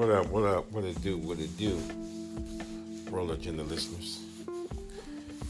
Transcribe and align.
What 0.00 0.08
up, 0.08 0.30
what 0.30 0.44
up, 0.44 0.72
what 0.72 0.84
it 0.84 1.02
do, 1.02 1.18
what 1.18 1.38
it 1.38 1.54
do? 1.58 1.78
Roller 3.10 3.34
Agenda 3.34 3.64
listeners. 3.64 4.24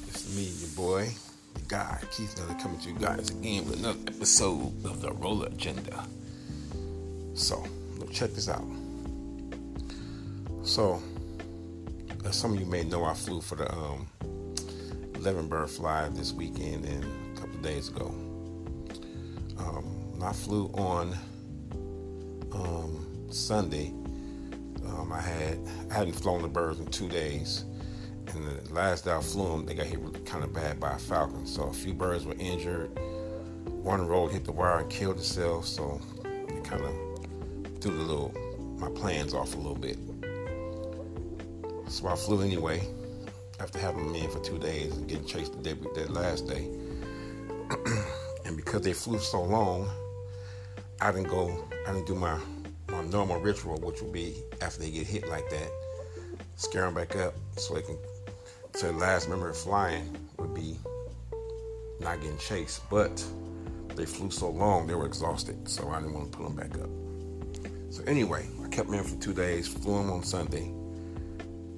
It's 0.09 0.35
me, 0.35 0.43
your 0.43 0.71
boy, 0.71 1.09
the 1.55 1.61
guy, 1.69 2.01
Keith 2.11 2.37
Nutter, 2.37 2.61
coming 2.61 2.81
to 2.81 2.89
you 2.89 2.99
guys 2.99 3.31
again 3.31 3.65
with 3.65 3.79
another 3.79 4.01
episode 4.09 4.85
of 4.85 5.03
the 5.03 5.13
Roller 5.13 5.47
Agenda. 5.47 6.05
So, 7.35 7.65
check 8.11 8.33
this 8.33 8.49
out. 8.49 8.65
So, 10.65 11.01
as 12.25 12.35
some 12.35 12.55
of 12.55 12.59
you 12.59 12.67
may 12.67 12.83
know, 12.83 13.05
I 13.05 13.15
flew 13.15 13.41
for 13.41 13.55
the 13.55 13.73
um, 13.73 14.09
11 15.15 15.47
bird 15.47 15.71
fly 15.71 16.09
this 16.09 16.33
weekend 16.33 16.87
and 16.87 17.05
a 17.05 17.41
couple 17.41 17.61
days 17.61 17.89
ago. 17.89 18.07
Um, 19.59 20.21
I 20.21 20.33
flew 20.33 20.73
on 20.75 21.17
um, 22.53 23.29
Sunday. 23.31 23.95
Um, 24.97 25.13
I 25.13 25.21
had 25.21 25.59
I 25.91 25.95
hadn't 25.95 26.15
flown 26.15 26.43
the 26.43 26.49
birds 26.49 26.81
in 26.81 26.87
two 26.87 27.09
days, 27.09 27.65
and 28.35 28.47
the 28.47 28.75
last 28.75 29.05
day 29.05 29.13
I 29.13 29.21
flew 29.21 29.51
them, 29.51 29.67
they 29.67 29.75
got 29.75 29.87
hit 29.87 30.27
kind 30.27 30.45
of 30.45 30.53
bad 30.53 30.81
by 30.81 30.93
a 30.93 30.99
falcon. 30.99 31.47
So 31.47 31.65
a 31.65 31.73
few 31.73 31.95
birds 31.95 32.25
were 32.25 32.37
injured. 32.39 32.99
One 33.67 34.07
rolled, 34.07 34.33
hit 34.33 34.45
the 34.45 34.53
wire, 34.53 34.81
and 34.81 34.91
killed 34.91 35.19
itself. 35.19 35.67
So 35.67 36.01
it 36.25 36.65
kind 36.65 36.83
of 36.85 37.81
threw 37.81 37.97
the 37.97 38.03
little 38.03 38.35
my 38.79 38.91
plans 38.91 39.35
off 39.35 39.55
a 39.55 39.59
little 39.59 39.75
bit. 39.75 39.99
So 41.89 42.09
I 42.09 42.17
flew 42.17 42.43
anyway 42.43 42.89
after 43.59 43.79
having 43.79 44.07
them 44.07 44.15
in 44.15 44.31
for 44.31 44.39
two 44.41 44.59
days 44.59 44.97
and 44.97 45.09
getting 45.09 45.27
chased 45.27 45.53
the 45.53 45.63
day 45.63 45.79
that 45.95 46.11
last 46.11 46.47
day. 46.47 46.69
and 48.45 48.57
because 48.57 48.83
they 48.83 48.93
flew 48.93 49.19
so 49.19 49.43
long, 49.43 49.91
I 51.01 51.13
didn't 51.13 51.29
go. 51.29 51.67
I 51.87 51.93
didn't 51.93 52.07
do 52.07 52.15
my 52.15 52.39
normal 53.11 53.41
ritual, 53.41 53.79
which 53.81 54.01
would 54.03 54.13
be 54.13 54.37
after 54.61 54.81
they 54.81 54.91
get 54.91 55.07
hit 55.07 55.29
like 55.29 55.49
that, 55.51 55.71
scare 56.57 56.83
them 56.83 56.95
back 56.95 57.17
up 57.17 57.35
so 57.57 57.75
they 57.75 57.83
can. 57.83 57.99
So 58.75 58.93
the 58.93 58.99
last 58.99 59.29
memory 59.29 59.51
of 59.51 59.57
flying 59.57 60.17
would 60.39 60.55
be 60.55 60.77
not 62.01 62.21
getting 62.21 62.39
chased, 62.39 62.89
but 62.89 63.25
they 63.97 64.07
flew 64.07 64.31
so 64.31 64.51
long 64.51 64.87
they 64.87 64.95
were 64.95 65.07
exhausted, 65.07 65.69
so 65.69 65.89
I 65.91 66.01
didn't 66.01 66.15
want 66.15 66.33
to 66.33 66.39
pull 66.39 66.49
them 66.49 66.57
back 66.57 66.79
up. 66.79 66.89
So 67.91 68.03
anyway, 68.07 68.47
I 68.65 68.69
kept 68.69 68.89
them 68.89 68.99
in 68.99 69.05
for 69.05 69.21
two 69.21 69.35
days, 69.35 69.67
flew 69.67 69.99
them 69.99 70.11
on 70.11 70.23
Sunday. 70.23 70.73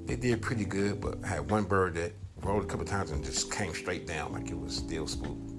They 0.05 0.17
did 0.17 0.43
pretty 0.43 0.65
good, 0.65 1.01
but 1.01 1.19
I 1.25 1.29
had 1.29 1.51
one 1.51 1.65
bird 1.65 1.95
that 1.95 2.13
rolled 2.43 2.65
a 2.65 2.67
couple 2.67 2.85
times 2.85 3.11
and 3.11 3.25
just 3.25 3.51
came 3.51 3.73
straight 3.73 4.07
down 4.07 4.33
like 4.33 4.51
it 4.51 4.59
was 4.59 4.77
still 4.77 5.07
spooked. 5.07 5.51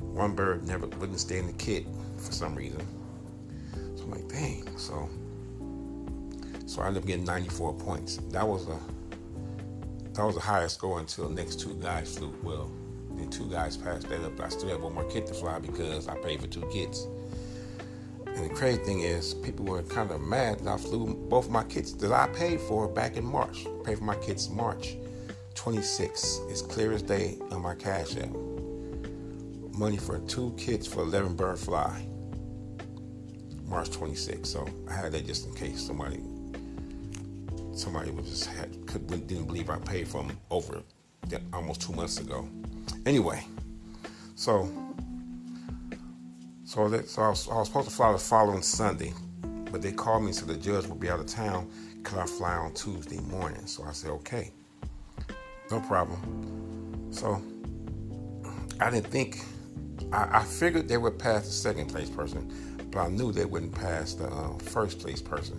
One 0.00 0.34
bird 0.34 0.66
never 0.66 0.86
wouldn't 0.86 1.20
stay 1.20 1.38
in 1.38 1.46
the 1.46 1.52
kit 1.52 1.86
for 2.16 2.32
some 2.32 2.54
reason. 2.54 2.86
I'm 4.02 4.10
like, 4.10 4.28
dang. 4.28 4.66
So 4.76 5.08
so 6.66 6.80
I 6.80 6.86
ended 6.86 7.02
up 7.02 7.06
getting 7.06 7.24
94 7.24 7.74
points. 7.74 8.16
That 8.30 8.46
was 8.46 8.68
a 8.68 8.78
that 10.14 10.24
was 10.24 10.34
the 10.34 10.40
highest 10.40 10.76
score 10.76 11.00
until 11.00 11.28
next 11.28 11.60
two 11.60 11.74
guys 11.74 12.16
flew. 12.16 12.34
Well, 12.42 12.70
then 13.14 13.28
two 13.30 13.48
guys 13.50 13.76
passed 13.76 14.08
that 14.08 14.24
up. 14.24 14.40
I 14.40 14.48
still 14.48 14.68
have 14.68 14.82
one 14.82 14.94
more 14.94 15.04
kit 15.04 15.26
to 15.26 15.34
fly 15.34 15.58
because 15.58 16.08
I 16.08 16.16
paid 16.18 16.40
for 16.40 16.46
two 16.46 16.66
kits. 16.72 17.06
And 18.26 18.50
the 18.50 18.54
crazy 18.54 18.82
thing 18.82 19.00
is, 19.00 19.34
people 19.34 19.66
were 19.66 19.82
kind 19.82 20.10
of 20.10 20.22
mad 20.22 20.60
that 20.60 20.68
I 20.68 20.76
flew 20.78 21.14
both 21.28 21.50
my 21.50 21.64
kits 21.64 21.92
that 21.92 22.12
I 22.12 22.28
paid 22.28 22.60
for 22.60 22.88
back 22.88 23.16
in 23.16 23.24
March. 23.24 23.66
I 23.66 23.84
paid 23.84 23.98
for 23.98 24.04
my 24.04 24.16
kits 24.16 24.48
March 24.48 24.96
26. 25.54 26.40
It's 26.48 26.62
clear 26.62 26.92
as 26.92 27.02
day 27.02 27.38
on 27.50 27.60
my 27.60 27.74
cash 27.74 28.16
app. 28.16 28.34
Money 29.76 29.98
for 29.98 30.18
two 30.20 30.54
kits 30.56 30.86
for 30.86 31.02
11 31.02 31.34
bird 31.34 31.58
fly. 31.58 32.06
March 33.72 33.90
26. 33.90 34.48
So 34.48 34.68
I 34.88 34.92
had 34.92 35.12
that 35.12 35.26
just 35.26 35.46
in 35.46 35.54
case 35.54 35.80
somebody 35.80 36.20
somebody 37.74 38.10
was 38.10 38.28
just 38.28 38.46
had, 38.50 38.86
could, 38.86 39.06
didn't 39.08 39.46
believe 39.46 39.70
I 39.70 39.78
paid 39.78 40.06
for 40.06 40.22
them 40.22 40.36
over 40.50 40.82
that 41.28 41.40
almost 41.54 41.80
two 41.80 41.94
months 41.94 42.20
ago. 42.20 42.46
Anyway, 43.06 43.42
so 44.34 44.70
so 46.64 46.86
that 46.90 47.08
so 47.08 47.22
I 47.22 47.28
was, 47.30 47.48
I 47.48 47.54
was 47.54 47.68
supposed 47.68 47.88
to 47.88 47.94
fly 47.94 48.12
the 48.12 48.18
following 48.18 48.60
Sunday, 48.60 49.14
but 49.70 49.80
they 49.80 49.90
called 49.90 50.22
me 50.22 50.28
and 50.28 50.36
said 50.36 50.48
the 50.48 50.56
judge 50.56 50.86
would 50.86 51.00
be 51.00 51.08
out 51.08 51.18
of 51.18 51.26
town. 51.26 51.70
Could 52.02 52.18
I 52.18 52.26
fly 52.26 52.54
on 52.54 52.74
Tuesday 52.74 53.20
morning? 53.20 53.66
So 53.66 53.84
I 53.84 53.92
said 53.92 54.10
okay, 54.10 54.52
no 55.70 55.80
problem. 55.80 57.08
So 57.10 57.40
I 58.80 58.90
didn't 58.90 59.06
think 59.06 59.40
I, 60.12 60.40
I 60.40 60.44
figured 60.44 60.88
they 60.88 60.98
would 60.98 61.18
pass 61.18 61.46
the 61.46 61.52
second 61.52 61.86
place 61.88 62.10
person, 62.10 62.71
but 62.92 63.00
I 63.00 63.08
knew 63.08 63.32
they 63.32 63.46
wouldn't 63.46 63.74
pass 63.74 64.12
the 64.14 64.28
uh, 64.28 64.58
first 64.58 65.00
place 65.00 65.20
person 65.20 65.58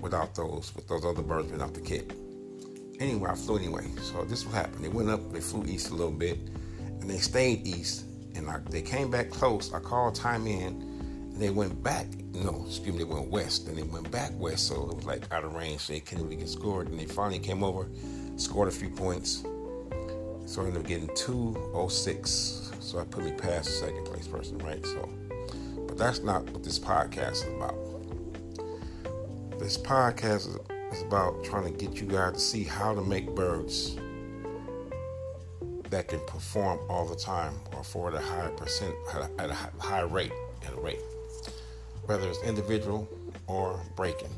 without 0.00 0.34
those 0.34 0.72
with 0.76 0.86
those 0.88 1.04
other 1.04 1.22
birds 1.22 1.48
being 1.48 1.62
off 1.62 1.72
the 1.72 1.80
kit. 1.80 2.12
Anyway, 3.00 3.30
I 3.30 3.34
flew 3.34 3.56
anyway. 3.56 3.86
So 4.02 4.24
this 4.24 4.44
what 4.44 4.54
happened. 4.54 4.84
They 4.84 4.88
went 4.88 5.08
up, 5.08 5.32
they 5.32 5.40
flew 5.40 5.64
east 5.64 5.90
a 5.90 5.94
little 5.94 6.12
bit, 6.12 6.38
and 6.78 7.08
they 7.08 7.16
stayed 7.16 7.66
east. 7.66 8.04
And 8.34 8.48
I, 8.48 8.58
they 8.68 8.82
came 8.82 9.10
back 9.10 9.30
close. 9.30 9.72
I 9.72 9.80
called 9.80 10.14
time 10.14 10.46
in, 10.46 10.66
and 11.32 11.36
they 11.36 11.50
went 11.50 11.82
back. 11.82 12.06
No, 12.34 12.64
excuse 12.66 12.94
me, 12.94 12.98
they 12.98 13.04
went 13.04 13.28
west. 13.28 13.68
And 13.68 13.76
they 13.76 13.82
went 13.82 14.10
back 14.10 14.32
west, 14.34 14.68
so 14.68 14.90
it 14.90 14.96
was 14.96 15.06
like 15.06 15.32
out 15.32 15.44
of 15.44 15.54
range. 15.54 15.80
So 15.80 15.94
they 15.94 16.00
couldn't 16.00 16.24
really 16.24 16.36
get 16.36 16.48
scored. 16.48 16.88
And 16.88 17.00
they 17.00 17.06
finally 17.06 17.38
came 17.38 17.64
over, 17.64 17.88
scored 18.36 18.68
a 18.68 18.70
few 18.70 18.90
points. 18.90 19.44
So 20.44 20.62
I 20.62 20.66
ended 20.66 20.82
up 20.82 20.86
getting 20.86 21.08
206. 21.14 22.72
So 22.80 22.98
I 22.98 23.04
put 23.04 23.24
me 23.24 23.32
past 23.32 23.66
the 23.66 23.86
second 23.86 24.04
place 24.04 24.26
person, 24.26 24.58
right? 24.58 24.84
So, 24.84 25.08
that's 26.00 26.20
not 26.20 26.42
what 26.50 26.64
this 26.64 26.78
podcast 26.78 27.32
is 27.32 27.42
about. 27.48 27.76
This 29.58 29.76
podcast 29.76 30.48
is, 30.48 31.02
about 31.02 31.44
trying 31.44 31.64
to 31.64 31.86
get 31.86 32.00
you 32.00 32.06
guys 32.06 32.32
to 32.32 32.40
see 32.40 32.64
how 32.64 32.94
to 32.94 33.02
make 33.02 33.32
birds 33.34 33.96
that 35.90 36.08
can 36.08 36.20
perform 36.20 36.80
all 36.88 37.06
the 37.06 37.14
time 37.14 37.54
or 37.76 37.84
for 37.84 38.12
a 38.12 38.20
high 38.20 38.50
percent 38.56 38.94
at 39.38 39.50
a 39.50 39.54
high 39.54 40.00
rate 40.00 40.32
at 40.66 40.72
a 40.72 40.80
rate, 40.80 41.02
whether 42.06 42.28
it's 42.28 42.42
individual 42.44 43.06
or 43.46 43.78
breaking. 43.94 44.30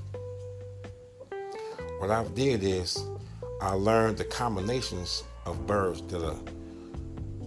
What 1.98 2.10
I've 2.10 2.34
did 2.34 2.64
is 2.64 3.02
I 3.60 3.72
learned 3.74 4.18
the 4.18 4.24
combinations 4.24 5.22
of 5.46 5.66
birds 5.66 6.02
that 6.08 6.26
are 6.26 6.38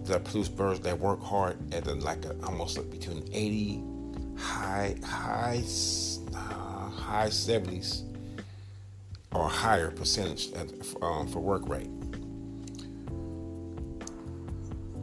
that 0.04 0.24
produce 0.24 0.48
birds 0.48 0.80
that 0.80 0.98
work 0.98 1.22
hard 1.22 1.74
at 1.74 1.86
a, 1.86 1.94
like 1.94 2.24
a, 2.24 2.34
almost 2.44 2.78
like 2.78 2.90
between 2.90 3.28
80 3.32 3.82
high 4.38 4.96
high 5.04 5.62
uh, 6.34 6.90
high 6.90 7.28
70s 7.28 8.02
or 9.32 9.48
higher 9.48 9.90
percentage 9.90 10.52
at, 10.52 10.70
um, 11.02 11.26
for 11.28 11.40
work 11.40 11.68
rate. 11.68 11.90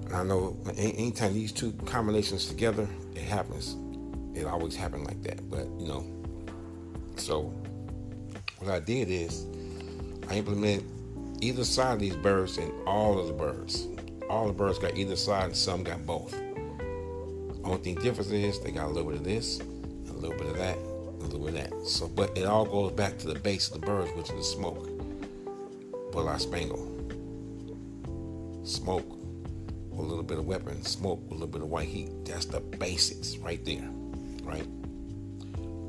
And 0.06 0.14
I 0.14 0.24
know 0.24 0.58
anytime 0.78 1.34
these 1.34 1.52
two 1.52 1.72
combinations 1.86 2.48
together, 2.48 2.88
it 3.16 3.24
happens. 3.24 3.78
It 4.38 4.46
always 4.46 4.76
happens 4.76 5.08
like 5.08 5.22
that. 5.24 5.50
But 5.50 5.68
you 5.80 5.88
know, 5.88 6.06
so 7.16 7.54
what 8.60 8.72
I 8.72 8.80
did 8.80 9.10
is 9.10 9.46
I 10.30 10.36
implemented 10.36 10.86
either 11.42 11.64
side 11.64 11.94
of 11.94 12.00
these 12.00 12.16
birds 12.16 12.58
and 12.58 12.72
all 12.88 13.20
of 13.20 13.28
the 13.28 13.34
birds. 13.34 13.88
All 14.30 14.48
the 14.48 14.54
birds 14.54 14.80
got 14.80 14.96
either 14.96 15.16
side 15.16 15.46
and 15.46 15.56
some 15.56 15.84
got 15.84 16.06
both. 16.06 16.40
Only 17.74 17.86
thing 17.86 18.04
difference 18.04 18.30
is 18.30 18.60
they 18.60 18.70
got 18.70 18.86
a 18.86 18.90
little 18.90 19.10
bit 19.10 19.20
of 19.20 19.26
this, 19.26 19.60
a 19.60 20.14
little 20.14 20.38
bit 20.38 20.46
of 20.46 20.58
that, 20.58 20.78
a 20.78 21.24
little 21.24 21.40
bit 21.40 21.56
of 21.56 21.72
that. 21.72 21.88
So, 21.88 22.08
but 22.08 22.38
it 22.38 22.46
all 22.46 22.66
goes 22.66 22.92
back 22.92 23.18
to 23.18 23.28
the 23.28 23.40
base 23.40 23.72
of 23.72 23.82
the 23.82 23.88
birds, 23.88 24.12
which 24.12 24.30
is 24.30 24.36
the 24.36 24.44
smoke. 24.44 24.88
Bull-eye 26.12 26.38
spangle. 26.38 26.88
Smoke 28.64 29.12
a 29.98 30.02
little 30.02 30.22
bit 30.22 30.38
of 30.38 30.46
weapon, 30.46 30.84
smoke 30.84 31.20
a 31.32 31.34
little 31.34 31.48
bit 31.48 31.64
of 31.64 31.68
white 31.68 31.88
heat. 31.88 32.12
That's 32.26 32.46
the 32.46 32.60
basics 32.60 33.38
right 33.38 33.66
there, 33.66 33.90
right? 34.44 34.68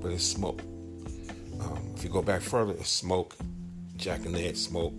But 0.01 0.13
it's 0.13 0.25
smoke. 0.25 0.63
Um, 1.61 1.93
if 1.95 2.03
you 2.03 2.09
go 2.09 2.23
back 2.23 2.41
further, 2.41 2.73
it's 2.73 2.89
smoke, 2.89 3.37
Jack-O-Ned, 3.99 4.57
smoke, 4.57 4.95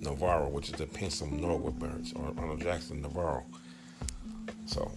Navarro, 0.00 0.50
which 0.50 0.68
is 0.68 0.74
the 0.74 0.84
Pensom 0.84 1.40
Norwood 1.40 1.78
birds, 1.78 2.12
or 2.12 2.34
Arnold 2.36 2.60
Jackson 2.60 3.00
Navarro. 3.00 3.42
So 4.66 4.92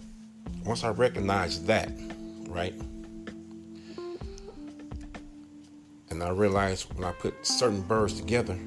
once 0.64 0.84
I 0.84 0.90
recognized 0.90 1.66
that, 1.66 1.90
right, 2.48 2.74
and 6.10 6.22
I 6.22 6.30
realized 6.30 6.92
when 6.94 7.04
I 7.04 7.12
put 7.12 7.46
certain 7.46 7.82
birds 7.82 8.14
together, 8.14 8.58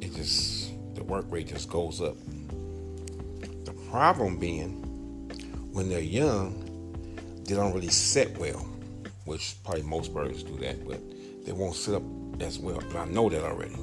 it 0.00 0.14
just 0.14 0.72
the 0.94 1.04
work 1.04 1.26
rate 1.30 1.48
just 1.48 1.68
goes 1.70 2.00
up. 2.00 2.16
The 3.64 3.72
problem 3.90 4.38
being 4.38 4.82
when 5.72 5.88
they're 5.88 6.00
young, 6.00 6.64
they 7.44 7.54
don't 7.54 7.72
really 7.72 7.88
set 7.88 8.36
well, 8.38 8.66
which 9.26 9.54
probably 9.64 9.82
most 9.82 10.12
birds 10.12 10.42
do 10.42 10.56
that, 10.58 10.86
but 10.86 11.00
they 11.44 11.52
won't 11.52 11.76
sit 11.76 11.94
up 11.94 12.02
as 12.40 12.58
well. 12.58 12.82
But 12.92 12.96
I 12.96 13.04
know 13.06 13.28
that 13.28 13.44
already. 13.44 13.76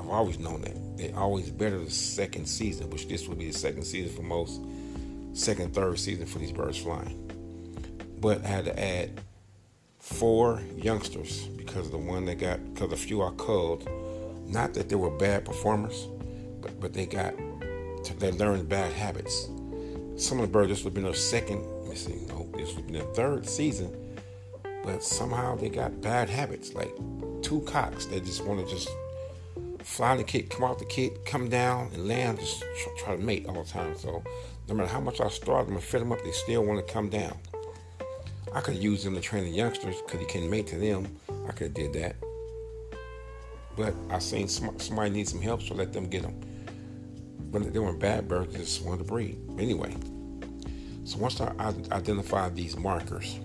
I've 0.00 0.08
always 0.08 0.38
known 0.38 0.62
that. 0.62 0.96
They're 0.96 1.16
always 1.16 1.50
better 1.50 1.78
the 1.78 1.90
second 1.90 2.46
season, 2.46 2.90
which 2.90 3.08
this 3.08 3.28
will 3.28 3.36
be 3.36 3.46
the 3.46 3.58
second 3.58 3.84
season 3.84 4.14
for 4.14 4.22
most, 4.22 4.60
second, 5.32 5.74
third 5.74 5.98
season 5.98 6.26
for 6.26 6.38
these 6.38 6.52
birds 6.52 6.78
flying. 6.78 7.16
But 8.20 8.44
I 8.44 8.48
had 8.48 8.64
to 8.66 8.78
add 8.78 9.20
four 9.98 10.60
youngsters 10.76 11.46
because 11.46 11.90
the 11.90 11.98
one 11.98 12.24
that 12.26 12.36
got 12.38 12.74
because 12.74 12.92
a 12.92 12.96
few 12.96 13.22
I 13.22 13.32
culled. 13.36 13.88
Not 14.46 14.74
that 14.74 14.88
they 14.88 14.96
were 14.96 15.10
bad 15.10 15.44
performers, 15.44 16.08
but 16.60 16.80
but 16.80 16.92
they 16.92 17.06
got 17.06 17.34
they 18.18 18.32
learned 18.32 18.68
bad 18.68 18.92
habits. 18.92 19.48
Some 20.16 20.38
of 20.40 20.46
the 20.46 20.52
birds 20.52 20.68
this 20.68 20.84
would 20.84 20.90
have 20.90 20.94
been 20.94 21.04
their 21.04 21.14
second. 21.14 21.64
Let 21.80 21.88
me 21.88 21.96
see, 21.96 22.26
no, 22.28 22.48
this 22.54 22.74
would 22.74 22.84
have 22.84 22.86
been 22.86 22.94
their 22.94 23.14
third 23.14 23.48
season, 23.48 24.18
but 24.84 25.02
somehow 25.02 25.56
they 25.56 25.70
got 25.70 26.00
bad 26.00 26.28
habits. 26.28 26.74
Like 26.74 26.94
two 27.42 27.62
cocks 27.62 28.06
that 28.06 28.24
just 28.24 28.44
want 28.44 28.64
to 28.64 28.72
just 28.72 28.88
fly 29.82 30.16
the 30.16 30.24
kit, 30.24 30.50
come 30.50 30.64
out 30.64 30.78
the 30.78 30.84
kit, 30.84 31.24
come 31.24 31.48
down 31.48 31.90
and 31.94 32.06
land, 32.06 32.38
just 32.38 32.62
try 32.98 33.16
to 33.16 33.22
mate 33.22 33.46
all 33.46 33.62
the 33.62 33.68
time. 33.68 33.96
So 33.96 34.22
no 34.70 34.76
matter 34.76 34.88
how 34.88 35.00
much 35.00 35.20
I 35.20 35.28
start 35.28 35.66
them 35.66 35.74
and 35.74 35.84
fit 35.84 35.98
them 35.98 36.12
up, 36.12 36.22
they 36.22 36.30
still 36.30 36.64
want 36.64 36.86
to 36.86 36.92
come 36.92 37.08
down. 37.08 37.36
I 38.54 38.60
could 38.60 38.76
use 38.76 39.02
them 39.02 39.14
to 39.14 39.20
train 39.20 39.44
the 39.44 39.50
youngsters 39.50 40.00
because 40.00 40.20
you 40.20 40.26
can 40.28 40.48
mate 40.48 40.68
to 40.68 40.78
them. 40.78 41.08
I 41.48 41.52
could 41.52 41.68
have 41.68 41.74
did 41.74 41.92
that. 41.94 42.16
But 43.76 43.94
I 44.10 44.20
seen 44.20 44.46
somebody 44.46 45.10
needs 45.10 45.32
some 45.32 45.42
help, 45.42 45.62
so 45.62 45.74
let 45.74 45.92
them 45.92 46.08
get 46.08 46.22
them. 46.22 46.40
But 47.50 47.72
they 47.72 47.78
weren't 47.80 47.98
bad 47.98 48.28
birds, 48.28 48.52
they 48.52 48.60
just 48.60 48.84
wanted 48.84 48.98
to 48.98 49.04
breed. 49.04 49.38
Anyway, 49.58 49.96
so 51.04 51.18
once 51.18 51.40
I 51.40 51.52
identified 51.90 52.54
these 52.54 52.76
markers, 52.76 53.40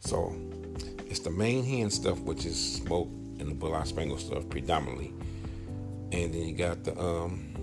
so 0.00 0.36
it's 1.06 1.20
the 1.20 1.30
main 1.30 1.64
hen 1.64 1.88
stuff, 1.90 2.20
which 2.20 2.44
is 2.44 2.74
smoke 2.76 3.08
and 3.38 3.50
the 3.50 3.54
bull 3.54 3.74
eye 3.74 3.84
spangle 3.84 4.18
stuff 4.18 4.46
predominantly, 4.50 5.14
and 6.12 6.34
then 6.34 6.42
you 6.42 6.54
got 6.54 6.84
the 6.84 6.98
um 7.00 7.54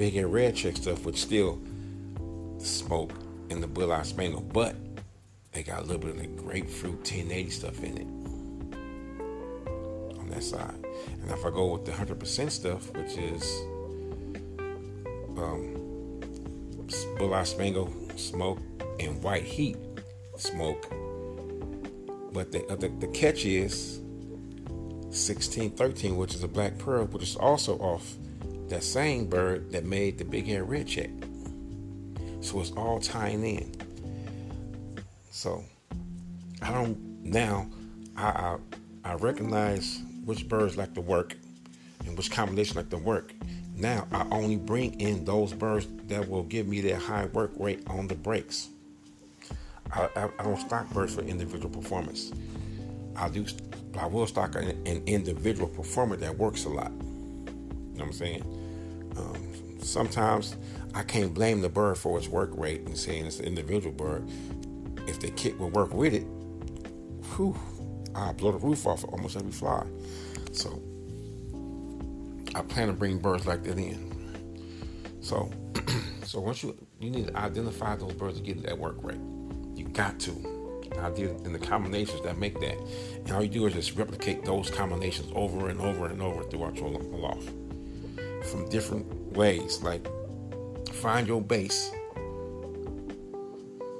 big 0.00 0.16
and 0.16 0.32
red 0.32 0.56
check 0.56 0.78
stuff, 0.78 1.04
which 1.04 1.20
still 1.20 1.60
smoke 2.56 3.12
in 3.50 3.60
the 3.60 3.66
Bull 3.66 3.92
Eye 3.92 4.00
Spangle, 4.00 4.40
but 4.40 4.74
they 5.52 5.62
got 5.62 5.80
a 5.80 5.82
little 5.82 5.98
bit 5.98 6.12
of 6.12 6.16
the 6.16 6.26
grapefruit 6.42 6.94
1080 7.00 7.50
stuff 7.50 7.84
in 7.84 7.98
it 7.98 8.06
on 10.18 10.30
that 10.30 10.42
side. 10.42 10.72
And 11.20 11.30
if 11.30 11.44
I 11.44 11.50
go 11.50 11.66
with 11.66 11.84
the 11.84 11.92
100% 11.92 12.50
stuff, 12.50 12.90
which 12.96 13.18
is 13.18 13.60
um, 15.36 15.74
Bull 17.18 17.34
Eye 17.34 17.44
Spangle 17.44 17.92
smoke 18.16 18.58
and 19.00 19.22
white 19.22 19.44
heat 19.44 19.76
smoke, 20.38 20.88
but 22.32 22.52
the, 22.52 22.66
uh, 22.70 22.76
the, 22.76 22.88
the 22.88 23.08
catch 23.08 23.44
is 23.44 23.98
1613, 25.08 26.16
which 26.16 26.34
is 26.34 26.42
a 26.42 26.48
black 26.48 26.78
pearl, 26.78 27.04
which 27.04 27.22
is 27.22 27.36
also 27.36 27.76
off 27.80 28.16
that 28.70 28.82
same 28.82 29.26
bird 29.26 29.70
that 29.72 29.84
made 29.84 30.16
the 30.16 30.24
big 30.24 30.46
hair 30.46 30.64
red 30.64 30.86
check. 30.86 31.10
So 32.40 32.60
it's 32.60 32.70
all 32.72 33.00
tying 33.00 33.44
in. 33.44 33.72
So 35.30 35.64
I 36.62 36.72
don't 36.72 36.98
now 37.22 37.68
I 38.16 38.28
I, 38.28 38.56
I 39.04 39.14
recognize 39.14 40.00
which 40.24 40.48
birds 40.48 40.76
like 40.76 40.94
to 40.94 41.00
work 41.00 41.36
and 42.06 42.16
which 42.16 42.30
combination 42.30 42.76
like 42.76 42.90
to 42.90 42.98
work. 42.98 43.32
Now 43.74 44.06
I 44.12 44.26
only 44.30 44.56
bring 44.56 45.00
in 45.00 45.24
those 45.24 45.52
birds 45.52 45.86
that 46.06 46.28
will 46.28 46.44
give 46.44 46.66
me 46.66 46.80
that 46.82 46.96
high 46.96 47.26
work 47.26 47.52
rate 47.56 47.82
on 47.86 48.06
the 48.06 48.14
breaks. 48.14 48.68
I, 49.92 50.08
I, 50.16 50.28
I 50.38 50.42
don't 50.42 50.60
stock 50.60 50.88
birds 50.90 51.14
for 51.14 51.22
individual 51.22 51.70
performance. 51.70 52.32
I 53.16 53.28
do. 53.28 53.44
I 53.98 54.06
will 54.06 54.26
stock 54.26 54.54
an, 54.54 54.70
an 54.86 55.02
individual 55.06 55.68
performer 55.68 56.16
that 56.16 56.36
works 56.38 56.64
a 56.64 56.68
lot. 56.68 56.92
You 56.92 57.02
know 57.02 58.04
what 58.04 58.04
I'm 58.04 58.12
saying? 58.12 58.59
Um, 59.16 59.78
sometimes 59.82 60.56
I 60.94 61.02
can't 61.02 61.32
blame 61.32 61.60
the 61.60 61.68
bird 61.68 61.98
for 61.98 62.18
its 62.18 62.28
work 62.28 62.50
rate 62.54 62.82
and 62.82 62.96
saying 62.96 63.26
it's 63.26 63.38
an 63.38 63.46
individual 63.46 63.92
bird. 63.92 64.28
If 65.06 65.20
the 65.20 65.30
kit 65.30 65.58
will 65.58 65.70
work 65.70 65.94
with 65.94 66.14
it, 66.14 66.26
whew, 67.34 67.56
I 68.14 68.32
blow 68.32 68.52
the 68.52 68.58
roof 68.58 68.86
off 68.86 69.04
of 69.04 69.10
almost 69.10 69.36
every 69.36 69.52
fly. 69.52 69.86
So 70.52 70.82
I 72.54 72.62
plan 72.62 72.88
to 72.88 72.92
bring 72.92 73.18
birds 73.18 73.46
like 73.46 73.62
that 73.64 73.78
in. 73.78 74.10
So, 75.20 75.50
so 76.24 76.40
once 76.40 76.62
you 76.62 76.76
you 76.98 77.10
need 77.10 77.28
to 77.28 77.36
identify 77.36 77.96
those 77.96 78.12
birds 78.12 78.38
to 78.38 78.44
get 78.44 78.62
that 78.64 78.78
work 78.78 78.96
rate. 79.02 79.20
You 79.74 79.86
got 79.92 80.18
to. 80.20 80.80
I 81.00 81.10
did 81.10 81.46
in 81.46 81.52
the 81.52 81.58
combinations 81.58 82.20
that 82.22 82.36
make 82.36 82.60
that, 82.60 82.76
and 83.24 83.32
all 83.32 83.42
you 83.42 83.48
do 83.48 83.66
is 83.66 83.74
just 83.74 83.96
replicate 83.96 84.44
those 84.44 84.70
combinations 84.70 85.32
over 85.34 85.68
and 85.68 85.80
over 85.80 86.06
and 86.06 86.20
over 86.20 86.42
throughout 86.42 86.76
your 86.76 86.90
loft 86.90 87.50
from 88.44 88.68
different 88.68 89.06
ways. 89.32 89.82
Like 89.82 90.06
find 90.92 91.26
your 91.26 91.40
base. 91.40 91.90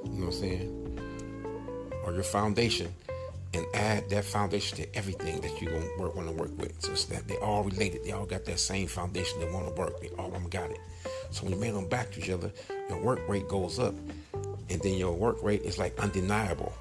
You 0.05 0.11
know 0.11 0.27
what 0.27 0.35
I'm 0.35 0.41
saying? 0.41 0.99
Or 2.05 2.13
your 2.13 2.23
foundation 2.23 2.93
and 3.53 3.67
add 3.75 4.09
that 4.11 4.25
foundation 4.25 4.79
to 4.79 4.97
everything 4.97 5.41
that 5.41 5.61
you're 5.61 5.73
gonna 5.73 5.91
work 5.99 6.15
want 6.15 6.29
to 6.29 6.35
work 6.35 6.57
with. 6.57 6.81
So 6.81 6.93
it's 6.93 7.05
that 7.07 7.27
they 7.27 7.37
all 7.39 7.65
related. 7.65 8.05
They 8.05 8.13
all 8.13 8.27
got 8.27 8.45
that 8.45 8.61
same 8.61 8.87
foundation 8.87 9.41
they 9.41 9.51
want 9.51 9.67
to 9.67 9.81
work. 9.81 10.01
They 10.01 10.09
all 10.11 10.31
got 10.51 10.71
it. 10.71 10.79
So 11.31 11.45
when 11.45 11.53
you 11.53 11.59
make 11.59 11.75
them 11.75 11.89
back 11.89 12.13
to 12.13 12.21
each 12.21 12.31
other, 12.31 12.53
your 12.89 13.01
work 13.01 13.21
rate 13.29 13.49
goes 13.49 13.79
up, 13.79 13.95
and 14.69 14.81
then 14.83 14.95
your 14.95 15.13
work 15.13 15.43
rate 15.43 15.63
is 15.63 15.79
like 15.79 15.99
undeniable. 15.99 16.73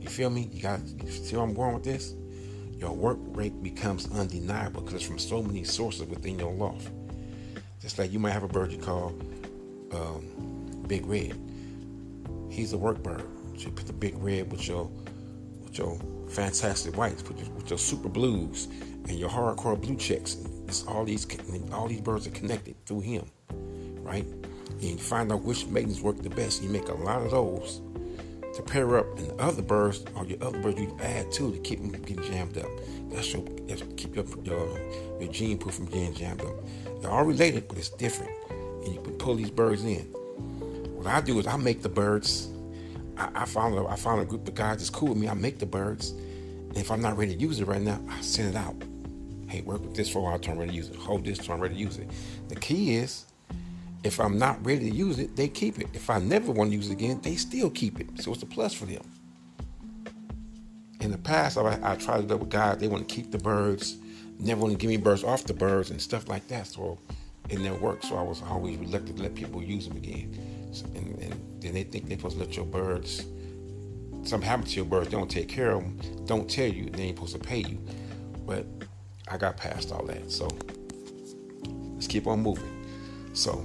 You 0.00 0.08
feel 0.08 0.30
me? 0.30 0.48
You 0.52 0.62
got 0.62 0.80
see 1.08 1.36
where 1.36 1.44
I'm 1.44 1.54
going 1.54 1.74
with 1.74 1.84
this? 1.84 2.14
Your 2.78 2.92
work 2.92 3.18
rate 3.28 3.62
becomes 3.62 4.10
undeniable 4.12 4.82
because 4.82 4.94
it's 4.94 5.04
from 5.04 5.18
so 5.18 5.42
many 5.42 5.64
sources 5.64 6.06
within 6.06 6.38
your 6.38 6.52
loft. 6.52 6.90
Just 7.80 7.98
like 7.98 8.12
you 8.12 8.18
might 8.18 8.32
have 8.32 8.42
a 8.42 8.48
bird 8.48 8.72
you 8.72 8.78
call 8.78 9.14
um, 9.92 10.84
Big 10.86 11.06
Red. 11.06 11.38
He's 12.50 12.72
a 12.72 12.78
work 12.78 13.02
bird. 13.02 13.24
So 13.56 13.66
you 13.66 13.72
put 13.72 13.86
the 13.86 13.92
Big 13.92 14.16
Red 14.18 14.50
with 14.50 14.66
your 14.66 14.90
with 15.62 15.78
your 15.78 15.98
fantastic 16.28 16.96
whites, 16.96 17.22
your, 17.22 17.48
with 17.54 17.70
your 17.70 17.78
super 17.78 18.08
blues 18.08 18.68
and 19.08 19.18
your 19.18 19.28
hardcore 19.28 19.80
blue 19.80 19.96
checks. 19.96 20.36
It's 20.66 20.84
all 20.86 21.04
these 21.04 21.26
all 21.72 21.88
these 21.88 22.00
birds 22.00 22.26
are 22.26 22.30
connected 22.30 22.74
through 22.86 23.00
him, 23.00 23.30
right? 24.02 24.24
And 24.24 24.82
you 24.82 24.96
find 24.96 25.30
out 25.30 25.42
which 25.42 25.66
maidens 25.66 26.00
work 26.00 26.22
the 26.22 26.30
best. 26.30 26.62
You 26.62 26.68
make 26.68 26.88
a 26.88 26.94
lot 26.94 27.22
of 27.22 27.30
those 27.30 27.80
to 28.56 28.62
pair 28.62 28.98
up, 28.98 29.18
and 29.18 29.30
the 29.30 29.42
other 29.42 29.62
birds 29.62 30.04
or 30.14 30.24
your 30.24 30.42
other 30.42 30.58
birds 30.60 30.80
you 30.80 30.96
add 31.00 31.30
to 31.32 31.52
to 31.52 31.58
keep 31.58 31.80
them 31.80 31.90
from 31.90 32.02
getting 32.02 32.24
jammed 32.24 32.58
up. 32.58 32.68
That's 33.10 33.32
your 33.32 33.42
that's 33.66 33.82
keep 33.96 34.14
your 34.14 34.24
your, 34.42 34.78
your 35.20 35.32
gene 35.32 35.58
pool 35.58 35.72
from 35.72 35.86
getting 35.86 36.14
jammed 36.14 36.42
up. 36.42 36.54
They're 37.00 37.10
all 37.10 37.24
related, 37.24 37.68
but 37.68 37.78
it's 37.78 37.90
different. 37.90 38.32
And 38.50 38.94
you 38.94 39.00
can 39.00 39.12
pull 39.14 39.34
these 39.34 39.50
birds 39.50 39.84
in. 39.84 40.04
What 40.94 41.06
I 41.06 41.20
do 41.20 41.38
is 41.38 41.46
I 41.46 41.56
make 41.56 41.82
the 41.82 41.88
birds. 41.88 42.48
I, 43.16 43.30
I 43.34 43.44
found 43.44 43.76
a, 43.76 43.86
I 43.86 43.96
found 43.96 44.20
a 44.20 44.24
group 44.24 44.46
of 44.48 44.54
guys 44.54 44.78
that's 44.78 44.90
cool 44.90 45.10
with 45.10 45.18
me. 45.18 45.28
I 45.28 45.34
make 45.34 45.58
the 45.58 45.66
birds. 45.66 46.10
And 46.10 46.76
if 46.76 46.90
I'm 46.90 47.00
not 47.00 47.16
ready 47.16 47.34
to 47.34 47.40
use 47.40 47.60
it 47.60 47.66
right 47.66 47.82
now, 47.82 48.00
I 48.08 48.20
send 48.20 48.54
it 48.54 48.56
out. 48.56 48.74
Hey, 49.48 49.60
work 49.62 49.82
with 49.82 49.94
this 49.94 50.08
for 50.08 50.18
a 50.18 50.22
while 50.22 50.38
till 50.38 50.52
I'm 50.52 50.58
ready 50.58 50.72
to 50.72 50.76
use 50.76 50.88
it. 50.88 50.96
Hold 50.96 51.24
this 51.24 51.38
till 51.38 51.54
I'm 51.54 51.60
ready 51.60 51.74
to 51.74 51.80
use 51.80 51.98
it. 51.98 52.10
The 52.48 52.56
key 52.56 52.96
is 52.96 53.26
if 54.04 54.20
I'm 54.20 54.38
not 54.38 54.64
ready 54.64 54.90
to 54.90 54.96
use 54.96 55.18
it, 55.18 55.34
they 55.34 55.48
keep 55.48 55.80
it. 55.80 55.88
If 55.92 56.10
I 56.10 56.20
never 56.20 56.52
want 56.52 56.70
to 56.70 56.76
use 56.76 56.90
it 56.90 56.92
again, 56.92 57.20
they 57.22 57.34
still 57.36 57.70
keep 57.70 57.98
it. 58.00 58.22
So 58.22 58.32
it's 58.32 58.42
a 58.42 58.46
plus 58.46 58.72
for 58.72 58.86
them. 58.86 59.02
In 61.00 61.10
the 61.10 61.18
past, 61.18 61.58
I, 61.58 61.78
I 61.82 61.96
tried 61.96 62.22
to 62.22 62.26
do 62.26 62.36
with 62.36 62.50
guys, 62.50 62.78
they 62.78 62.88
want 62.88 63.08
to 63.08 63.14
keep 63.14 63.30
the 63.30 63.38
birds 63.38 63.96
never 64.38 64.60
want 64.60 64.72
to 64.72 64.78
give 64.78 64.88
me 64.88 64.96
birds 64.96 65.24
off 65.24 65.44
the 65.44 65.54
birds 65.54 65.90
and 65.90 66.00
stuff 66.00 66.28
like 66.28 66.46
that. 66.48 66.66
So 66.66 66.98
it 67.48 67.60
never 67.60 67.76
worked. 67.78 68.04
So 68.04 68.16
I 68.16 68.22
was 68.22 68.42
always 68.42 68.78
reluctant 68.78 69.16
to 69.16 69.22
let 69.22 69.34
people 69.34 69.62
use 69.62 69.88
them 69.88 69.96
again. 69.96 70.68
So, 70.72 70.86
and, 70.86 71.18
and, 71.20 71.40
then 71.60 71.72
they 71.72 71.84
think 71.84 72.08
they're 72.08 72.18
supposed 72.18 72.36
to 72.36 72.44
let 72.44 72.56
your 72.56 72.66
birds, 72.66 73.24
something 74.24 74.42
happen 74.42 74.66
to 74.66 74.76
your 74.76 74.84
birds, 74.84 75.08
don't 75.08 75.30
take 75.30 75.48
care 75.48 75.70
of 75.70 75.80
them, 75.80 76.26
don't 76.26 76.48
tell 76.48 76.66
you, 76.66 76.90
they 76.90 77.04
ain't 77.04 77.16
supposed 77.16 77.32
to 77.32 77.38
pay 77.38 77.60
you. 77.60 77.82
But 78.44 78.66
I 79.28 79.38
got 79.38 79.56
past 79.56 79.90
all 79.90 80.04
that. 80.04 80.30
So 80.30 80.46
let's 81.94 82.06
keep 82.06 82.26
on 82.26 82.40
moving. 82.40 82.84
So 83.32 83.64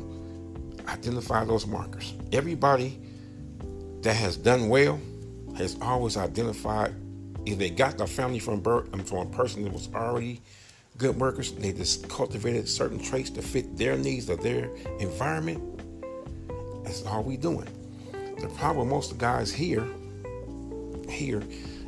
identify 0.89 1.46
those 1.46 1.65
markers. 1.65 2.13
Everybody 2.31 3.00
that 4.01 4.15
has 4.15 4.38
done 4.38 4.69
well 4.69 5.00
has 5.58 5.77
always 5.81 6.17
identified 6.17 6.93
if 7.46 7.58
they 7.58 7.69
got 7.69 7.98
their 7.98 8.08
family 8.08 8.39
from 8.39 8.60
birth 8.60 8.93
and 8.93 9.08
from 9.08 9.19
a 9.19 9.25
person 9.31 9.63
that 9.63 9.74
was 9.74 9.89
already 9.93 10.41
good 10.98 11.17
workers, 11.17 11.53
they 11.53 11.72
just 11.72 12.08
cultivated 12.10 12.67
certain 12.67 13.00
traits 13.00 13.29
to 13.31 13.41
fit 13.41 13.77
their 13.77 13.98
needs 13.98 14.29
or 14.29 14.36
their 14.36 14.69
environment. 15.00 15.63
That's 16.84 17.05
all 17.05 17.24
we 17.24 17.38
doing. 17.38 17.67
The 18.39 18.50
problem 18.50 18.89
most 18.89 19.12
of 19.12 19.17
the 19.17 19.22
guys 19.22 19.51
here 19.51 19.88
here 21.10 21.43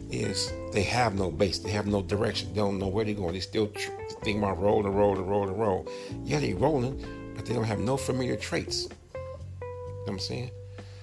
is 0.10 0.52
they 0.74 0.84
have 0.84 1.16
no 1.16 1.32
base, 1.32 1.60
they 1.60 1.72
have 1.72 1.88
no 1.88 2.02
direction, 2.02 2.50
they 2.50 2.56
don't 2.56 2.80
know 2.80 2.88
where 2.88 3.06
they're 3.06 3.14
going. 3.14 3.34
They 3.34 3.40
still 3.40 3.72
think 4.24 4.40
about 4.40 4.60
roll 4.60 4.86
and 4.86 4.96
roll 4.96 5.18
and 5.18 5.30
roll 5.30 5.48
and 5.48 5.60
roll. 5.60 5.88
Yeah, 6.24 6.40
they 6.40 6.54
rolling, 6.54 7.00
but 7.42 7.48
they 7.48 7.56
don't 7.56 7.64
have 7.64 7.80
no 7.80 7.98
familiar 7.98 8.36
traits. 8.36 8.84
You 8.84 9.20
know 9.20 10.02
what 10.04 10.12
I'm 10.12 10.20
saying? 10.20 10.52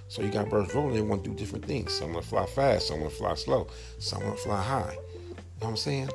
So 0.07 0.23
you 0.23 0.29
got 0.29 0.49
birds 0.49 0.73
rolling, 0.73 0.95
they 0.95 1.03
want 1.03 1.25
to 1.25 1.31
do 1.31 1.37
different 1.37 1.65
things. 1.65 1.93
Some 1.93 2.13
want 2.13 2.23
to 2.23 2.31
fly 2.31 2.47
fast, 2.47 2.87
some 2.87 3.01
want 3.01 3.11
to 3.11 3.19
fly 3.19 3.35
slow, 3.35 3.67
some 3.99 4.23
want 4.23 4.37
to 4.37 4.43
fly 4.45 4.63
high. 4.63 4.93
You 4.93 5.35
know 5.35 5.37
what 5.59 5.69
I'm 5.71 5.77
saying? 5.77 6.09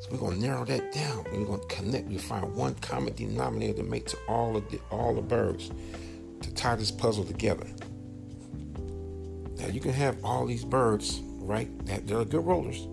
So 0.00 0.08
we're 0.10 0.16
gonna 0.16 0.36
narrow 0.36 0.64
that 0.64 0.94
down. 0.94 1.26
We're 1.30 1.44
gonna 1.44 1.62
connect. 1.66 2.08
We 2.08 2.16
find 2.16 2.54
one 2.54 2.74
common 2.76 3.14
denominator 3.14 3.74
to 3.74 3.82
make 3.82 4.06
to 4.06 4.16
all 4.28 4.56
of 4.56 4.66
the 4.70 4.80
all 4.90 5.14
the 5.14 5.20
birds 5.20 5.70
to 6.40 6.54
tie 6.54 6.76
this 6.76 6.90
puzzle 6.90 7.24
together. 7.24 7.66
Now 9.58 9.66
you 9.66 9.80
can 9.80 9.92
have 9.92 10.24
all 10.24 10.46
these 10.46 10.64
birds, 10.64 11.20
right? 11.22 11.68
That 11.84 12.06
they're 12.06 12.24
good 12.24 12.46
rollers. 12.46 12.88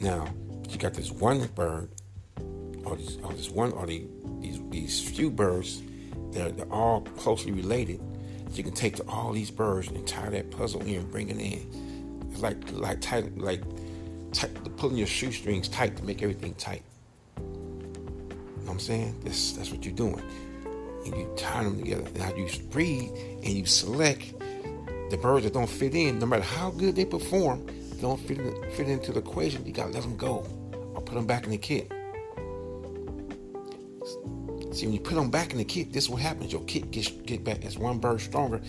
Now 0.00 0.28
you 0.68 0.76
got 0.76 0.92
this 0.92 1.10
one 1.10 1.46
bird, 1.54 1.88
or 2.84 2.96
this, 2.96 3.16
or 3.22 3.32
this 3.32 3.50
one, 3.50 3.72
or 3.72 3.86
the, 3.86 4.06
these 4.80 5.00
few 5.00 5.30
birds. 5.30 5.82
They're, 6.32 6.50
they're 6.50 6.72
all 6.72 7.00
closely 7.00 7.52
related. 7.52 8.00
You 8.52 8.62
can 8.62 8.72
take 8.72 8.96
to 8.96 9.04
all 9.08 9.32
these 9.32 9.50
birds 9.50 9.88
and 9.88 10.06
tie 10.06 10.30
that 10.30 10.50
puzzle 10.50 10.82
in, 10.82 10.96
and 10.96 11.10
bring 11.10 11.28
it 11.28 11.38
in. 11.38 12.28
It's 12.30 12.42
like 12.42 12.56
like 12.72 13.00
tight, 13.00 13.36
like 13.38 13.62
tight, 14.32 14.50
pulling 14.76 14.96
your 14.96 15.06
shoestrings 15.06 15.68
tight 15.68 15.96
to 15.96 16.04
make 16.04 16.22
everything 16.22 16.54
tight. 16.54 16.82
You 17.38 17.42
know 17.42 18.66
what 18.66 18.72
I'm 18.72 18.78
saying? 18.78 19.20
That's 19.24 19.52
that's 19.52 19.70
what 19.70 19.84
you're 19.84 19.94
doing. 19.94 20.22
And 21.04 21.16
you 21.16 21.30
tie 21.36 21.64
them 21.64 21.78
together. 21.78 22.08
Now 22.16 22.34
you 22.34 22.48
breed 22.70 23.10
and 23.42 23.48
you 23.48 23.66
select 23.66 24.34
the 25.10 25.16
birds 25.16 25.44
that 25.44 25.52
don't 25.52 25.68
fit 25.68 25.94
in, 25.94 26.18
no 26.18 26.26
matter 26.26 26.42
how 26.42 26.70
good 26.70 26.96
they 26.96 27.04
perform, 27.04 27.64
don't 28.00 28.20
fit, 28.20 28.38
fit 28.74 28.88
into 28.88 29.12
the 29.12 29.20
equation, 29.20 29.64
you 29.64 29.72
gotta 29.72 29.92
let 29.92 30.02
them 30.02 30.16
go 30.16 30.44
or 30.94 31.00
put 31.00 31.14
them 31.14 31.26
back 31.26 31.44
in 31.44 31.50
the 31.50 31.58
kit. 31.58 31.92
See, 34.76 34.84
when 34.84 34.92
you 34.92 35.00
put 35.00 35.14
them 35.14 35.30
back 35.30 35.52
in 35.52 35.58
the 35.58 35.64
kit, 35.64 35.90
this 35.90 36.04
is 36.04 36.10
what 36.10 36.20
happens. 36.20 36.52
Your 36.52 36.62
kit 36.64 36.90
gets 36.90 37.08
get 37.10 37.42
back 37.42 37.64
as 37.64 37.78
one 37.78 37.98
bird 37.98 38.20
stronger. 38.20 38.60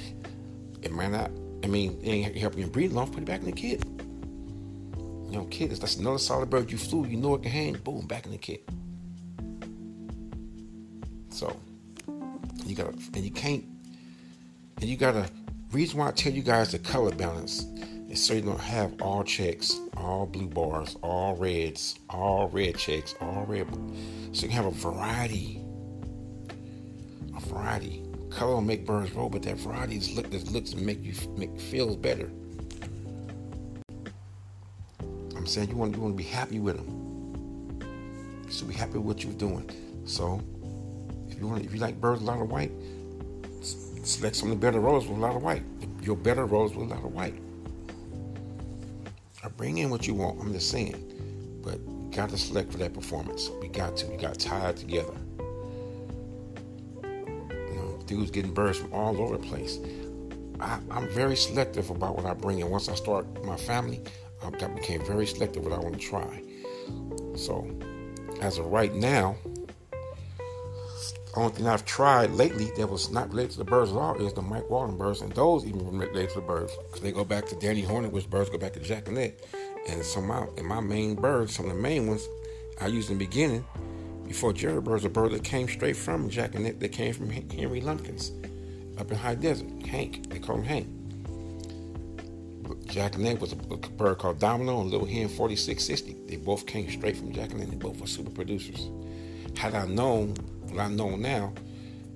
It 0.81 0.93
might 0.93 1.11
not, 1.11 1.31
I 1.65 1.67
mean, 1.67 1.99
it 2.01 2.09
ain't 2.09 2.37
helping 2.37 2.59
you 2.61 2.67
breed 2.67 2.93
long, 2.93 3.11
put 3.11 3.23
it 3.23 3.25
back 3.25 3.41
in 3.41 3.47
the 3.47 3.51
kit. 3.51 3.83
You 4.95 5.33
know, 5.33 5.47
kit 5.51 5.73
is 5.73 5.81
that's 5.81 5.97
another 5.97 6.17
solid 6.17 6.49
bird 6.49 6.71
you 6.71 6.77
flew, 6.77 7.05
you 7.05 7.17
know 7.17 7.35
it 7.35 7.41
can 7.41 7.51
hang, 7.51 7.73
boom, 7.73 8.07
back 8.07 8.25
in 8.25 8.31
the 8.31 8.37
kit. 8.37 8.63
So 11.29 11.59
you 12.65 12.73
gotta 12.73 12.93
and 13.13 13.25
you 13.25 13.31
can't 13.31 13.65
and 14.79 14.89
you 14.89 14.95
gotta 14.95 15.29
reason 15.73 15.99
why 15.99 16.07
I 16.07 16.11
tell 16.11 16.31
you 16.31 16.41
guys 16.41 16.71
the 16.71 16.79
color 16.79 17.11
balance 17.11 17.65
is 18.09 18.23
so 18.23 18.33
you 18.33 18.41
don't 18.41 18.57
have 18.61 19.01
all 19.01 19.25
checks, 19.25 19.77
all 19.97 20.25
blue 20.25 20.47
bars, 20.47 20.95
all 21.03 21.35
reds, 21.35 21.99
all 22.09 22.47
red 22.47 22.77
checks, 22.77 23.13
all 23.19 23.45
red. 23.45 23.67
So 24.31 24.45
you 24.45 24.53
have 24.53 24.67
a 24.67 24.71
variety. 24.71 25.56
Variety. 27.57 28.03
Color 28.29 28.61
make 28.61 28.85
birds 28.85 29.11
roll, 29.13 29.29
but 29.29 29.41
that 29.43 29.57
variety 29.57 29.97
is 29.97 30.15
look 30.15 30.29
that 30.29 30.51
looks 30.51 30.75
make 30.75 31.03
you 31.03 31.13
make 31.37 31.59
feels 31.59 31.95
better. 31.95 32.29
I'm 35.35 35.47
saying 35.47 35.69
you 35.69 35.75
want 35.75 35.95
you 35.95 36.01
want 36.01 36.13
to 36.13 36.23
be 36.23 36.29
happy 36.29 36.59
with 36.59 36.77
them. 36.77 38.45
So 38.49 38.67
be 38.67 38.75
happy 38.75 38.99
with 38.99 39.05
what 39.05 39.23
you're 39.23 39.33
doing. 39.33 39.69
So 40.05 40.39
if 41.29 41.39
you 41.39 41.47
want 41.47 41.65
if 41.65 41.73
you 41.73 41.79
like 41.79 41.99
birds 41.99 42.21
a 42.21 42.25
lot 42.25 42.39
of 42.39 42.51
white, 42.51 42.71
select 44.03 44.35
some 44.35 44.51
of 44.51 44.59
the 44.59 44.65
better 44.65 44.79
rollers 44.79 45.07
with 45.07 45.17
a 45.17 45.21
lot 45.21 45.35
of 45.35 45.41
white. 45.41 45.63
Your 46.03 46.15
better 46.15 46.45
rollers 46.45 46.75
with 46.75 46.91
a 46.91 46.93
lot 46.93 47.03
of 47.03 47.13
white. 47.13 47.35
I 49.43 49.47
bring 49.49 49.79
in 49.79 49.89
what 49.89 50.05
you 50.05 50.13
want. 50.13 50.39
I'm 50.39 50.53
just 50.53 50.69
saying, 50.69 51.61
but 51.63 51.79
you 51.79 52.09
got 52.11 52.29
to 52.29 52.37
select 52.37 52.71
for 52.71 52.77
that 52.77 52.93
performance. 52.93 53.49
We 53.61 53.67
got 53.67 53.97
to. 53.97 54.07
We 54.07 54.17
got 54.17 54.37
tied 54.37 54.77
together. 54.77 55.15
Dudes 58.07 58.31
getting 58.31 58.53
birds 58.53 58.79
from 58.79 58.93
all 58.93 59.19
over 59.21 59.37
the 59.37 59.47
place. 59.47 59.79
I, 60.59 60.79
am 60.89 61.07
very 61.09 61.35
selective 61.35 61.89
about 61.89 62.15
what 62.15 62.25
I 62.25 62.33
bring 62.33 62.59
in. 62.59 62.69
Once 62.69 62.89
I 62.89 62.95
start 62.95 63.25
my 63.45 63.57
family, 63.57 64.01
I 64.43 64.49
became 64.49 65.05
very 65.05 65.27
selective 65.27 65.63
what 65.63 65.73
I 65.73 65.79
want 65.79 65.99
to 65.99 66.01
try. 66.01 66.41
So, 67.35 67.69
as 68.41 68.57
of 68.57 68.65
right 68.65 68.93
now, 68.93 69.35
only 71.37 71.53
thing 71.53 71.67
I've 71.67 71.85
tried 71.85 72.31
lately 72.31 72.71
that 72.77 72.89
was 72.89 73.11
not 73.11 73.29
related 73.29 73.51
to 73.51 73.57
the 73.59 73.65
birds 73.65 73.91
at 73.91 73.97
all 73.97 74.15
is 74.15 74.33
the 74.33 74.41
Mike 74.41 74.67
Walden 74.69 74.97
birds, 74.97 75.21
and 75.21 75.31
those 75.33 75.65
even 75.65 75.85
related 75.85 76.29
to 76.29 76.35
the 76.35 76.41
birds 76.41 76.75
because 76.85 77.01
they 77.01 77.11
go 77.11 77.23
back 77.23 77.45
to 77.47 77.55
Danny 77.57 77.81
Hornet, 77.81 78.11
which 78.11 78.27
birds 78.29 78.49
go 78.49 78.57
back 78.57 78.73
to 78.73 78.79
Jacqueline. 78.79 79.33
And 79.87 80.03
some 80.03 80.29
of 80.29 80.29
my, 80.29 80.47
and 80.57 80.65
my 80.65 80.79
main 80.79 81.15
birds, 81.15 81.55
some 81.55 81.69
of 81.69 81.75
the 81.75 81.81
main 81.81 82.07
ones 82.07 82.27
I 82.81 82.87
used 82.87 83.11
in 83.11 83.19
the 83.19 83.25
beginning, 83.25 83.63
before 84.27 84.53
Jerry 84.53 84.81
Bird's 84.81 85.05
a 85.05 85.09
bird 85.09 85.31
that 85.31 85.43
came 85.43 85.67
straight 85.67 85.95
from 85.95 86.29
Jacqueline, 86.29 86.77
that 86.77 86.91
came 86.91 87.13
from 87.13 87.29
Henry 87.29 87.81
Lumpkins 87.81 88.31
up 88.99 89.11
in 89.11 89.17
High 89.17 89.35
Desert. 89.35 89.67
Hank, 89.85 90.29
they 90.29 90.39
call 90.39 90.57
him 90.57 90.63
Hank. 90.63 90.87
Jacqueline 92.85 93.39
was 93.39 93.53
a, 93.53 93.55
bird 93.55 94.17
called 94.17 94.39
Domino 94.39 94.81
and 94.81 94.89
Little 94.89 95.07
Hen 95.07 95.27
4660. 95.27 96.15
They 96.27 96.35
both 96.35 96.65
came 96.65 96.89
straight 96.89 97.17
from 97.17 97.31
Jacqueline. 97.31 97.69
They 97.69 97.75
both 97.75 97.99
were 97.99 98.07
super 98.07 98.31
producers. 98.31 98.89
Had 99.57 99.75
I 99.75 99.85
known 99.85 100.35
what 100.69 100.81
I 100.81 100.89
know 100.89 101.15
now, 101.15 101.53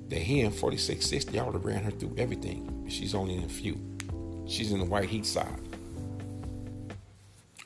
that 0.09 0.21
hen 0.21 0.45
in 0.45 0.51
4660, 0.51 1.39
I 1.39 1.43
would 1.43 1.53
have 1.53 1.65
ran 1.65 1.83
her 1.83 1.91
through 1.91 2.15
everything. 2.17 2.85
She's 2.89 3.15
only 3.15 3.35
in 3.35 3.43
a 3.43 3.49
few. 3.49 3.79
She's 4.45 4.73
in 4.73 4.79
the 4.79 4.85
white 4.85 5.09
heat 5.09 5.25
side 5.25 5.47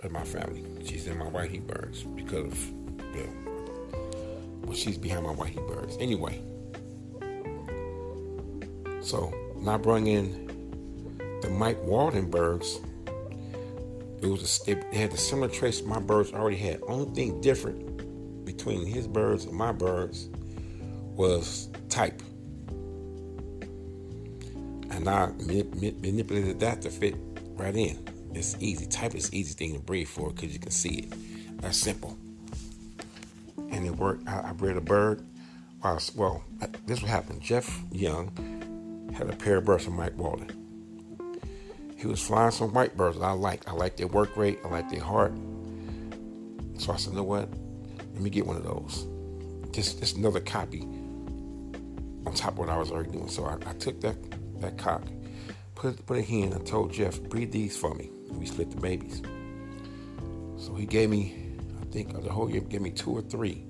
of 0.03 0.11
my 0.11 0.23
family. 0.23 0.63
She's 0.85 1.07
in 1.07 1.17
my 1.17 1.25
white 1.25 1.49
heat 1.49 1.65
birds 1.65 2.03
because 2.03 2.53
of, 2.53 2.73
know, 3.15 3.44
well, 4.65 4.75
she's 4.75 4.97
behind 4.97 5.23
my 5.23 5.31
white 5.31 5.55
birds. 5.67 5.97
Anyway, 5.99 6.41
so 9.01 9.33
now 9.57 9.77
bring 9.77 10.07
in 10.07 10.45
the 11.41 11.49
Mike 11.49 11.81
Walden 11.83 12.29
birds. 12.29 12.79
It 14.21 14.27
was 14.27 14.67
a, 14.67 14.71
it 14.71 14.93
had 14.93 15.11
the 15.11 15.17
similar 15.17 15.47
traits 15.47 15.83
my 15.83 15.99
birds 15.99 16.33
already 16.33 16.57
had. 16.57 16.81
Only 16.87 17.13
thing 17.13 17.41
different 17.41 18.45
between 18.45 18.85
his 18.85 19.07
birds 19.07 19.45
and 19.45 19.53
my 19.53 19.71
birds 19.71 20.29
was 21.15 21.69
type. 21.89 22.21
And 24.89 25.09
I 25.09 25.27
manipulated 25.37 26.59
that 26.61 26.81
to 26.83 26.89
fit 26.89 27.15
right 27.55 27.75
in. 27.75 27.99
It's 28.33 28.55
easy. 28.59 28.85
Type 28.85 29.15
is 29.15 29.33
easy 29.33 29.53
thing 29.53 29.73
to 29.73 29.79
breed 29.79 30.05
for 30.05 30.31
because 30.31 30.53
you 30.53 30.59
can 30.59 30.71
see 30.71 30.95
it. 30.95 31.61
That's 31.61 31.77
simple. 31.77 32.17
And 33.85 33.93
it 33.93 33.99
worked. 33.99 34.27
I, 34.27 34.49
I 34.49 34.53
bred 34.53 34.77
a 34.77 34.81
bird. 34.81 35.23
well, 36.15 36.43
this 36.87 37.01
what 37.01 37.09
happened. 37.09 37.41
Jeff 37.41 37.81
Young 37.91 39.11
had 39.15 39.29
a 39.29 39.35
pair 39.35 39.57
of 39.57 39.65
birds 39.65 39.85
from 39.85 39.95
Mike 39.95 40.17
Walden. 40.17 40.49
He 41.95 42.07
was 42.07 42.21
flying 42.21 42.51
some 42.51 42.73
white 42.73 42.97
birds 42.97 43.19
that 43.19 43.25
I 43.25 43.31
like. 43.31 43.67
I 43.67 43.73
like 43.73 43.95
their 43.95 44.07
work 44.07 44.35
rate. 44.35 44.59
I 44.65 44.69
like 44.69 44.89
their 44.89 45.01
heart. 45.01 45.33
So 46.77 46.93
I 46.93 46.97
said, 46.97 47.11
you 47.11 47.17
know 47.17 47.23
what? 47.23 47.49
Let 48.13 48.21
me 48.21 48.29
get 48.29 48.47
one 48.47 48.57
of 48.57 48.63
those. 48.63 49.05
Just, 49.71 49.99
just 49.99 50.17
another 50.17 50.39
copy 50.39 50.81
on 50.81 52.33
top 52.33 52.53
of 52.53 52.57
what 52.57 52.69
I 52.69 52.77
was 52.77 52.91
already 52.91 53.11
doing. 53.11 53.27
So 53.27 53.45
I, 53.45 53.57
I 53.69 53.73
took 53.73 54.01
that 54.01 54.15
that 54.61 54.77
cock, 54.77 55.03
put 55.75 56.03
put 56.05 56.17
it 56.17 56.29
in, 56.29 56.53
and 56.53 56.65
told 56.65 56.91
Jeff, 56.91 57.21
breed 57.21 57.51
these 57.51 57.77
for 57.77 57.93
me. 57.93 58.09
And 58.29 58.39
we 58.39 58.45
split 58.45 58.71
the 58.71 58.77
babies. 58.77 59.21
So 60.57 60.73
he 60.73 60.85
gave 60.85 61.09
me, 61.09 61.35
I 61.81 61.85
think 61.91 62.19
the 62.23 62.31
whole 62.31 62.49
year 62.49 62.61
gave 62.61 62.81
me 62.81 62.89
two 62.91 63.11
or 63.11 63.21
three. 63.21 63.64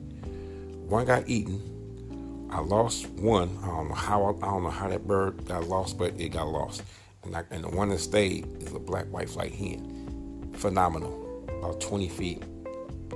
One 0.88 1.06
got 1.06 1.28
eaten. 1.28 2.48
I 2.52 2.60
lost 2.60 3.10
one. 3.10 3.50
I 3.64 3.68
don't 3.68 3.90
know 3.90 3.96
how 3.96 4.38
I 4.42 4.46
don't 4.46 4.64
know 4.64 4.70
how 4.70 4.88
that 4.88 5.08
bird 5.08 5.46
got 5.46 5.68
lost, 5.68 5.98
but 5.98 6.20
it 6.20 6.30
got 6.30 6.48
lost. 6.48 6.84
And, 7.24 7.36
I, 7.36 7.44
and 7.50 7.64
the 7.64 7.70
one 7.70 7.90
that 7.90 8.00
stayed 8.00 8.62
is 8.62 8.72
a 8.74 8.80
black 8.80 9.06
white 9.08 9.30
flight 9.30 9.54
hen. 9.54 10.52
Phenomenal. 10.54 11.44
About 11.60 11.82
20 11.82 12.08
feet. 12.10 12.44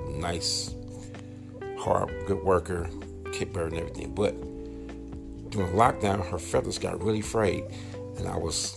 Nice, 0.08 0.74
hard, 1.78 2.10
good 2.26 2.42
worker, 2.42 2.90
kit 3.32 3.52
bird 3.52 3.72
and 3.72 3.80
everything. 3.80 4.14
But 4.14 4.32
during 5.50 5.72
lockdown, 5.72 6.26
her 6.28 6.38
feathers 6.38 6.78
got 6.78 7.02
really 7.02 7.20
frayed, 7.20 7.64
and 8.18 8.26
I 8.26 8.36
was 8.36 8.76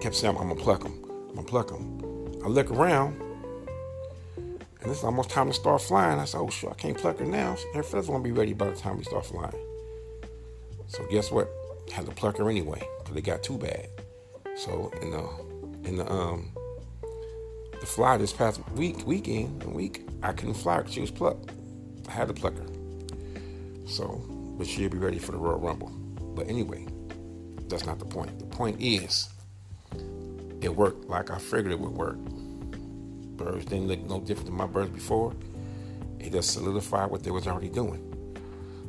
kept 0.00 0.14
saying, 0.14 0.36
"I'm 0.36 0.48
gonna 0.48 0.60
pluck 0.60 0.82
them. 0.82 1.00
I'm 1.30 1.36
gonna 1.36 1.48
pluck 1.48 1.68
them." 1.68 2.42
I 2.44 2.48
look 2.48 2.70
around, 2.70 3.18
and 4.84 4.92
it's 4.92 5.02
almost 5.02 5.30
time 5.30 5.48
to 5.48 5.54
start 5.54 5.80
flying. 5.80 6.20
I 6.20 6.26
said, 6.26 6.38
"Oh, 6.38 6.50
sure, 6.50 6.70
I 6.70 6.74
can't 6.74 6.96
pluck 6.96 7.18
her 7.18 7.24
now. 7.24 7.56
Her 7.72 7.82
feathers 7.82 8.08
won't 8.08 8.22
be 8.22 8.32
ready 8.32 8.52
by 8.52 8.68
the 8.68 8.76
time 8.76 8.98
we 8.98 9.04
start 9.04 9.24
flying." 9.24 9.56
So 10.88 11.04
guess 11.10 11.30
what? 11.30 11.48
Had 11.90 12.06
to 12.06 12.12
pluck 12.12 12.36
her 12.36 12.48
anyway 12.48 12.86
because 12.98 13.14
they 13.14 13.22
got 13.22 13.42
too 13.42 13.58
bad. 13.58 13.88
So 14.56 14.92
in 15.00 15.10
the 15.10 15.88
in 15.88 15.96
the 15.96 16.10
um 16.10 16.52
the 17.80 17.86
fly 17.86 18.16
this 18.18 18.32
past 18.32 18.60
week 18.72 19.06
weekend 19.06 19.62
week 19.64 20.06
I 20.22 20.32
couldn't 20.32 20.54
fly 20.54 20.78
because 20.78 20.94
she 20.94 21.00
was 21.00 21.10
plucked. 21.10 21.50
I 22.08 22.12
had 22.12 22.28
to 22.28 22.34
pluck 22.34 22.56
her. 22.56 22.66
So 23.86 24.22
but 24.56 24.66
she'll 24.66 24.90
be 24.90 24.98
ready 24.98 25.18
for 25.18 25.32
the 25.32 25.38
Royal 25.38 25.58
Rumble. 25.58 25.88
But 26.34 26.48
anyway, 26.48 26.86
that's 27.68 27.86
not 27.86 27.98
the 27.98 28.04
point. 28.04 28.38
The 28.38 28.46
point 28.46 28.80
is, 28.80 29.28
it 30.60 30.74
worked 30.74 31.06
like 31.08 31.30
I 31.30 31.38
figured 31.38 31.72
it 31.72 31.80
would 31.80 31.92
work. 31.92 32.18
Birds 33.36 33.64
didn't 33.64 33.88
look 33.88 34.00
no 34.00 34.20
different 34.20 34.46
than 34.46 34.56
my 34.56 34.66
birds 34.66 34.90
before. 34.90 35.34
It 36.18 36.32
just 36.32 36.52
solidified 36.52 37.10
what 37.10 37.22
they 37.22 37.30
was 37.30 37.46
already 37.46 37.68
doing. 37.68 38.00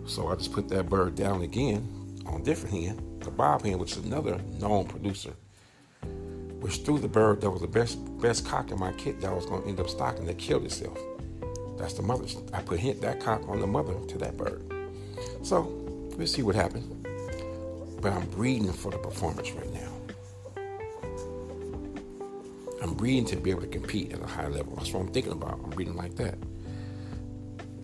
So 0.05 0.27
I 0.29 0.35
just 0.35 0.53
put 0.53 0.69
that 0.69 0.87
bird 0.87 1.15
down 1.15 1.41
again 1.41 1.87
on 2.25 2.43
different 2.43 2.75
hen, 2.75 3.19
the 3.19 3.31
bob 3.31 3.63
hen, 3.63 3.79
which 3.79 3.93
is 3.93 4.05
another 4.05 4.39
known 4.59 4.85
producer, 4.85 5.33
which 6.59 6.77
threw 6.77 6.99
the 6.99 7.07
bird 7.07 7.41
that 7.41 7.49
was 7.49 7.61
the 7.61 7.67
best 7.67 7.97
best 8.21 8.45
cock 8.45 8.71
in 8.71 8.79
my 8.79 8.91
kit 8.93 9.19
that 9.21 9.31
I 9.31 9.33
was 9.33 9.45
going 9.45 9.63
to 9.63 9.67
end 9.67 9.79
up 9.79 9.89
stocking 9.89 10.25
that 10.25 10.37
killed 10.37 10.63
itself. 10.63 10.97
That's 11.77 11.93
the 11.93 12.03
mother. 12.03 12.25
I 12.53 12.61
put 12.61 12.79
hint 12.79 13.01
that 13.01 13.19
cock 13.19 13.47
on 13.49 13.59
the 13.59 13.67
mother 13.67 13.93
to 13.93 14.17
that 14.19 14.37
bird. 14.37 14.63
So 15.43 15.61
we'll 16.17 16.27
see 16.27 16.41
what 16.43 16.55
happens. 16.55 16.85
But 18.01 18.13
I'm 18.13 18.27
breeding 18.29 18.71
for 18.71 18.91
the 18.91 18.97
performance 18.97 19.51
right 19.51 19.73
now. 19.73 19.94
I'm 22.86 22.94
breeding 22.94 23.25
to 23.25 23.36
be 23.38 23.50
able 23.50 23.62
to 23.62 23.68
compete 23.68 24.13
at 24.13 24.22
a 24.22 24.27
high 24.27 24.48
level. 24.48 24.75
That's 24.75 24.94
what 24.94 25.00
I'm 25.01 25.12
thinking 25.12 25.32
about. 25.32 25.60
I'm 25.63 25.72
breeding 25.72 25.96
like 25.96 26.15
that. 26.18 26.36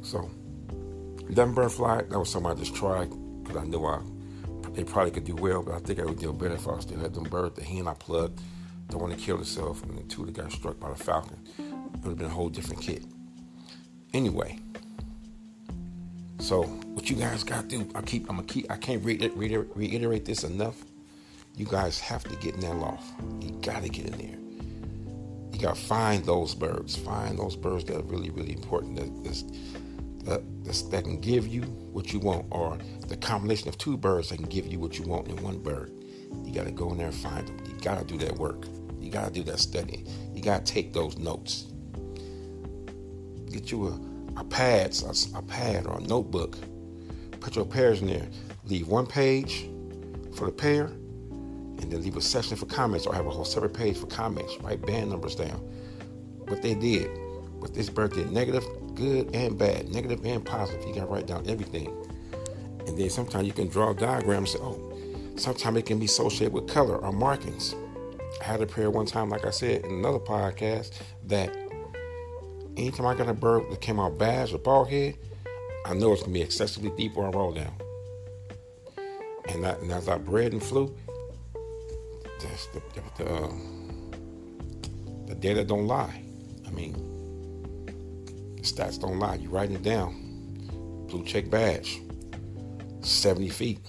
So, 0.03 0.29
them 1.27 1.55
bird 1.55 1.72
fly, 1.72 2.03
that 2.03 2.20
was 2.20 2.29
something 2.29 2.51
I 2.51 2.55
just 2.55 2.75
tried 2.75 3.10
because 3.43 3.58
I 3.58 3.65
knew 3.65 3.84
I 3.84 4.01
they 4.74 4.84
probably 4.84 5.12
could 5.12 5.25
do 5.25 5.36
well, 5.36 5.63
but 5.63 5.74
I 5.74 5.79
think 5.79 6.00
I 6.00 6.05
would 6.05 6.20
do 6.20 6.31
better 6.31 6.53
if 6.53 6.67
I 6.67 6.79
still 6.79 7.00
had 7.00 7.13
them 7.13 7.24
birds. 7.24 7.55
The 7.55 7.63
hen 7.63 7.88
I 7.88 7.93
plugged, 7.93 8.39
the 8.89 8.98
one 8.98 9.10
that 9.10 9.20
killed 9.20 9.41
itself, 9.41 9.84
and 9.84 9.98
the 9.98 10.03
two 10.03 10.25
that 10.25 10.34
got 10.34 10.51
struck 10.51 10.79
by 10.79 10.89
the 10.89 10.96
falcon. 10.96 11.38
It 11.58 12.03
would 12.03 12.10
have 12.10 12.17
been 12.17 12.27
a 12.27 12.29
whole 12.29 12.50
different 12.50 12.81
kit. 12.81 13.03
Anyway, 14.13 14.60
so 16.39 16.63
what 16.63 17.10
you 17.10 17.15
guys 17.15 17.43
got 17.43 17.70
to 17.70 17.79
do? 17.79 17.89
I 17.96 18.01
keep. 18.01 18.29
I'm 18.29 18.38
gonna 18.38 18.48
keep. 18.48 18.72
I 18.72 18.77
can't 18.77 19.03
reiterate, 19.03 19.67
reiterate 19.75 20.25
this 20.25 20.43
enough. 20.43 20.86
You 21.58 21.65
guys 21.65 22.00
have 22.00 22.24
to 22.25 22.36
get 22.38 22.55
in 22.55 22.62
that 22.62 22.75
loft. 22.75 23.12
You 23.41 23.51
got 23.62 23.84
to 23.84 23.89
get 23.89 24.05
in 24.05 24.17
there. 24.17 24.50
You 25.51 25.60
got 25.60 25.75
to 25.75 25.81
find 25.81 26.25
those 26.25 26.55
birds. 26.55 26.96
Find 26.96 27.38
those 27.38 27.55
birds 27.55 27.84
that 27.86 27.98
are 27.98 28.03
really, 28.03 28.29
really 28.29 28.53
important. 28.53 28.96
That, 28.98 30.41
that, 30.63 30.91
that 30.91 31.03
can 31.03 31.20
give 31.20 31.48
you 31.48 31.62
what 31.62 32.13
you 32.13 32.20
want, 32.20 32.46
or 32.51 32.77
the 33.08 33.17
combination 33.17 33.67
of 33.70 33.77
two 33.77 33.98
birds 33.98 34.29
that 34.29 34.38
can 34.38 34.48
give 34.48 34.67
you 34.67 34.79
what 34.79 34.98
you 34.98 35.05
want 35.05 35.27
in 35.27 35.36
one 35.43 35.60
bird. 35.60 35.91
You 36.43 36.53
got 36.53 36.65
to 36.65 36.72
go 36.72 36.91
in 36.91 36.98
there 36.98 37.08
and 37.08 37.15
find 37.15 37.48
them. 37.48 37.58
You 37.65 37.74
got 37.81 38.00
to 38.00 38.05
do 38.05 38.17
that 38.25 38.38
work. 38.38 38.65
You 39.00 39.10
got 39.12 39.25
to 39.25 39.31
do 39.31 39.43
that 39.43 39.60
studying. 39.60 40.08
You 40.34 40.41
got 40.41 40.65
to 40.65 40.74
take 40.74 40.93
those 40.93 41.17
notes. 41.17 41.67
Get 43.51 43.72
you 43.72 43.88
a, 43.88 44.39
a 44.39 44.43
pad, 44.43 44.96
a, 45.03 45.38
a 45.38 45.41
pad 45.41 45.86
or 45.88 45.98
a 45.98 46.01
notebook. 46.01 46.58
Put 47.39 47.55
your 47.55 47.65
pairs 47.65 48.01
in 48.01 48.08
there. 48.08 48.27
Leave 48.65 48.88
one 48.88 49.08
page 49.08 49.67
for 50.36 50.46
the 50.46 50.51
pair, 50.51 50.91
and 51.81 51.91
then 51.91 52.01
leave 52.01 52.17
a 52.17 52.21
section 52.21 52.55
for 52.55 52.65
comments, 52.65 53.05
or 53.05 53.13
have 53.13 53.25
a 53.25 53.29
whole 53.29 53.45
separate 53.45 53.73
page 53.73 53.97
for 53.97 54.07
comments. 54.07 54.57
Write 54.61 54.85
band 54.85 55.09
numbers 55.09 55.35
down. 55.35 55.59
What 56.47 56.61
they 56.61 56.75
did, 56.75 57.09
what 57.59 57.73
this 57.73 57.89
bird 57.89 58.13
did, 58.13 58.31
negative, 58.31 58.63
good, 58.95 59.35
and 59.35 59.57
bad, 59.57 59.89
negative 59.89 60.25
and 60.25 60.45
positive. 60.45 60.88
You 60.88 60.93
got 60.93 61.01
to 61.01 61.07
write 61.07 61.27
down 61.27 61.47
everything. 61.47 61.88
And 62.88 62.97
then 62.97 63.09
sometimes 63.09 63.47
you 63.47 63.53
can 63.53 63.67
draw 63.67 63.93
diagrams. 63.93 64.51
Say, 64.51 64.59
oh, 64.61 64.93
sometimes 65.35 65.77
it 65.77 65.85
can 65.85 66.00
be 66.00 66.05
associated 66.05 66.53
with 66.53 66.67
color 66.67 66.97
or 66.97 67.11
markings. 67.11 67.75
I 68.41 68.43
had 68.43 68.61
a 68.61 68.65
pair 68.65 68.89
one 68.89 69.05
time, 69.05 69.29
like 69.29 69.45
I 69.45 69.51
said 69.51 69.85
in 69.85 69.91
another 69.91 70.19
podcast, 70.19 70.93
that 71.27 71.55
anytime 72.77 73.05
I 73.05 73.15
got 73.15 73.29
a 73.29 73.33
bird 73.33 73.69
that 73.69 73.81
came 73.81 74.00
out 74.00 74.17
badge 74.17 74.53
or 74.53 74.57
bald 74.57 74.89
head, 74.89 75.17
I 75.85 75.93
know 75.93 76.13
it's 76.13 76.21
gonna 76.21 76.33
be 76.33 76.41
excessively 76.41 76.91
deep 76.97 77.15
or 77.15 77.27
I 77.27 77.29
roll 77.29 77.53
down. 77.53 77.73
And, 79.50 79.63
that, 79.63 79.79
and 79.81 79.91
as 79.91 80.07
I 80.07 80.17
bred 80.17 80.53
and 80.53 80.63
flew, 80.63 80.95
the, 82.41 82.81
the, 82.93 83.24
the, 83.24 83.33
um, 83.33 84.12
the 85.27 85.36
data 85.36 85.63
don't 85.63 85.88
lie. 85.88 86.24
I 86.67 86.69
mean, 86.71 86.93
the 88.55 88.63
stats 88.63 89.00
don't 89.00 89.19
lie. 89.19 89.36
You 89.36 89.50
writing 89.50 89.75
it 89.75 89.83
down. 89.83 91.07
Blue 91.07 91.24
check 91.24 91.50
badge, 91.50 92.01
70 93.01 93.50
feet. 93.50 93.79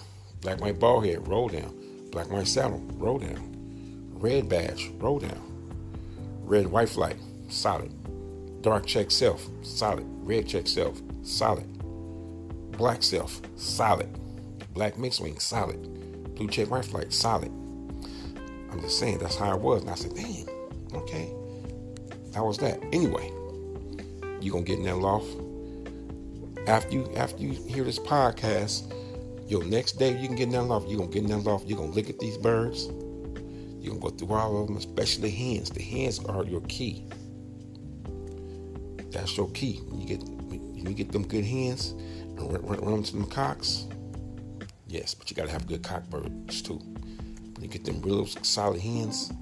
Black 0.40 0.60
white 0.60 0.78
ball 0.78 1.00
head, 1.00 1.26
roll 1.28 1.48
down. 1.48 1.72
Black 2.10 2.30
white 2.30 2.48
saddle, 2.48 2.80
roll 2.94 3.18
down. 3.18 4.10
Red 4.14 4.48
badge, 4.48 4.90
roll 4.98 5.18
down. 5.18 5.40
Red 6.44 6.66
white 6.66 6.88
flight, 6.88 7.16
solid. 7.48 7.92
Dark 8.62 8.86
check 8.86 9.10
self, 9.10 9.48
solid. 9.62 10.06
Red 10.08 10.48
check 10.48 10.66
self, 10.66 11.00
solid. 11.22 11.66
Black 12.72 13.02
self, 13.02 13.40
solid. 13.56 14.08
Black 14.74 14.98
mixed 14.98 15.20
wing, 15.20 15.38
solid. 15.38 16.34
Blue 16.34 16.48
check 16.48 16.70
white 16.70 16.84
flight, 16.84 17.12
solid. 17.12 17.52
I'm 18.72 18.80
just 18.80 18.98
saying 18.98 19.18
that's 19.18 19.36
how 19.36 19.54
it 19.54 19.60
was. 19.60 19.82
And 19.82 19.90
I 19.90 19.94
said, 19.94 20.14
damn, 20.14 20.48
okay. 20.94 21.30
That 22.32 22.42
was 22.42 22.56
that. 22.58 22.82
Anyway, 22.92 23.30
you 24.40 24.50
gonna 24.50 24.64
get 24.64 24.78
in 24.78 24.84
that 24.84 24.96
loft. 24.96 25.26
After 26.66 26.94
you 26.94 27.12
after 27.14 27.42
you 27.42 27.52
hear 27.52 27.84
this 27.84 27.98
podcast, 27.98 28.90
your 29.48 29.64
next 29.64 29.98
day 29.98 30.18
you 30.18 30.26
can 30.26 30.36
get 30.36 30.44
in 30.44 30.52
that 30.52 30.62
loft. 30.62 30.88
You're 30.88 30.98
gonna 30.98 31.10
get 31.10 31.24
in 31.24 31.28
that 31.28 31.38
loft, 31.40 31.66
you're 31.66 31.78
gonna 31.78 31.92
look 31.92 32.08
at 32.08 32.18
these 32.18 32.38
birds. 32.38 32.86
You're 33.80 33.94
gonna 33.94 34.00
go 34.00 34.08
through 34.10 34.32
all 34.32 34.62
of 34.62 34.68
them, 34.68 34.78
especially 34.78 35.28
the 35.28 35.36
hens. 35.36 35.68
The 35.68 35.82
hens 35.82 36.24
are 36.24 36.44
your 36.44 36.62
key. 36.62 37.04
That's 39.10 39.36
your 39.36 39.50
key. 39.50 39.80
When 39.88 40.00
you 40.00 40.06
get 40.06 40.22
when 40.22 40.86
you 40.86 40.94
get 40.94 41.12
them 41.12 41.26
good 41.26 41.44
hens 41.44 41.90
and 41.90 42.40
run, 42.40 42.62
run, 42.62 42.80
run 42.80 42.92
them 42.92 43.02
to 43.02 43.12
them 43.12 43.26
cocks. 43.26 43.86
Yes, 44.86 45.12
but 45.12 45.30
you 45.30 45.36
gotta 45.36 45.50
have 45.50 45.66
good 45.66 45.82
cock 45.82 46.08
birds 46.08 46.62
too. 46.62 46.80
Get 47.72 47.84
them 47.84 48.02
real 48.02 48.26
solid 48.26 48.80
hens 48.80 49.32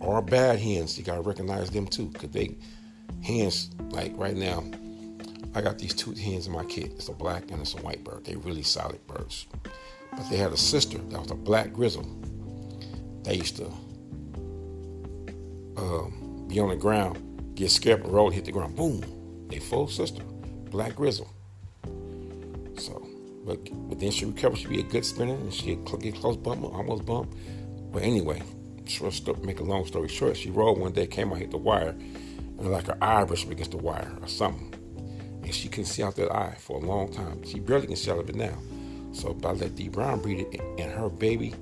or 0.00 0.22
bad 0.22 0.58
hens, 0.58 0.98
you 0.98 1.04
gotta 1.04 1.20
recognize 1.20 1.70
them 1.70 1.86
too, 1.86 2.10
cause 2.10 2.30
they 2.30 2.56
hens 3.22 3.70
like 3.90 4.12
right 4.16 4.36
now. 4.36 4.64
I 5.54 5.62
got 5.62 5.78
these 5.78 5.94
two 5.94 6.12
hens 6.12 6.46
in 6.46 6.52
my 6.52 6.64
kit. 6.64 6.92
It's 6.92 7.08
a 7.08 7.12
black 7.12 7.50
and 7.50 7.60
it's 7.62 7.74
a 7.74 7.78
white 7.78 8.04
bird. 8.04 8.24
They're 8.24 8.38
really 8.38 8.62
solid 8.62 9.06
birds. 9.06 9.46
But 10.10 10.28
they 10.30 10.36
had 10.36 10.52
a 10.52 10.56
sister 10.56 10.98
that 10.98 11.20
was 11.20 11.30
a 11.30 11.34
black 11.34 11.72
grizzle. 11.72 12.06
They 13.22 13.36
used 13.36 13.56
to 13.56 13.66
um, 15.76 16.46
be 16.48 16.60
on 16.60 16.68
the 16.68 16.76
ground, 16.76 17.52
get 17.54 17.70
scared 17.70 18.04
and 18.04 18.12
roll, 18.12 18.30
hit 18.30 18.44
the 18.44 18.52
ground. 18.52 18.76
Boom. 18.76 19.02
They 19.48 19.58
full 19.58 19.88
sister, 19.88 20.22
black 20.70 20.94
grizzle. 20.94 21.30
So, 22.78 23.06
but 23.46 23.58
but 23.88 23.98
then 23.98 24.10
she 24.10 24.26
recovered. 24.26 24.58
She 24.58 24.66
be 24.66 24.80
a 24.80 24.82
good 24.82 25.04
spinner 25.04 25.34
and 25.34 25.52
she 25.52 25.76
get 25.76 26.14
close 26.16 26.36
bump, 26.36 26.64
almost 26.64 27.06
bump. 27.06 27.34
But 27.96 28.02
anyway, 28.02 28.42
short 28.84 29.14
story, 29.14 29.40
make 29.40 29.60
a 29.60 29.64
long 29.64 29.86
story 29.86 30.08
short, 30.08 30.36
she 30.36 30.50
rolled 30.50 30.78
one 30.78 30.92
day, 30.92 31.06
came 31.06 31.32
out, 31.32 31.38
hit 31.38 31.50
the 31.50 31.56
wire, 31.56 31.94
and 32.58 32.70
like 32.70 32.88
her 32.88 32.98
eye 33.00 33.24
brushed 33.24 33.48
against 33.48 33.70
the 33.70 33.78
wire 33.78 34.12
or 34.20 34.28
something 34.28 34.76
and 35.46 35.54
she 35.54 35.68
couldn't 35.68 35.86
see 35.86 36.02
out 36.02 36.16
that 36.16 36.30
eye 36.30 36.56
for 36.58 36.76
a 36.76 36.84
long 36.84 37.10
time. 37.10 37.42
She 37.44 37.60
barely 37.60 37.86
can 37.86 37.96
see 37.96 38.10
out 38.10 38.18
of 38.18 38.28
it 38.28 38.34
now. 38.34 38.58
So 39.12 39.32
by 39.32 39.52
let 39.52 39.76
D 39.76 39.88
Brown 39.88 40.20
breed 40.20 40.40
it, 40.40 40.60
and 40.78 40.92
her 40.92 41.08
baby 41.08 41.54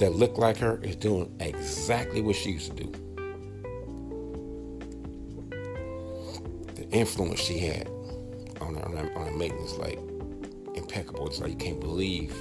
that 0.00 0.14
looked 0.14 0.38
like 0.38 0.56
her 0.56 0.80
is 0.82 0.96
doing 0.96 1.32
exactly 1.38 2.22
what 2.22 2.34
she 2.34 2.52
used 2.52 2.74
to 2.74 2.84
do. 2.84 2.92
The 6.74 6.88
influence 6.90 7.38
she 7.38 7.58
had 7.58 7.86
on 8.60 8.74
her, 8.74 8.84
on 8.84 8.96
her, 8.96 9.12
on 9.14 9.42
is 9.42 9.76
like 9.76 9.98
impeccable. 10.74 11.28
It's 11.28 11.38
like 11.38 11.50
you 11.50 11.56
can't 11.56 11.80
believe 11.80 12.34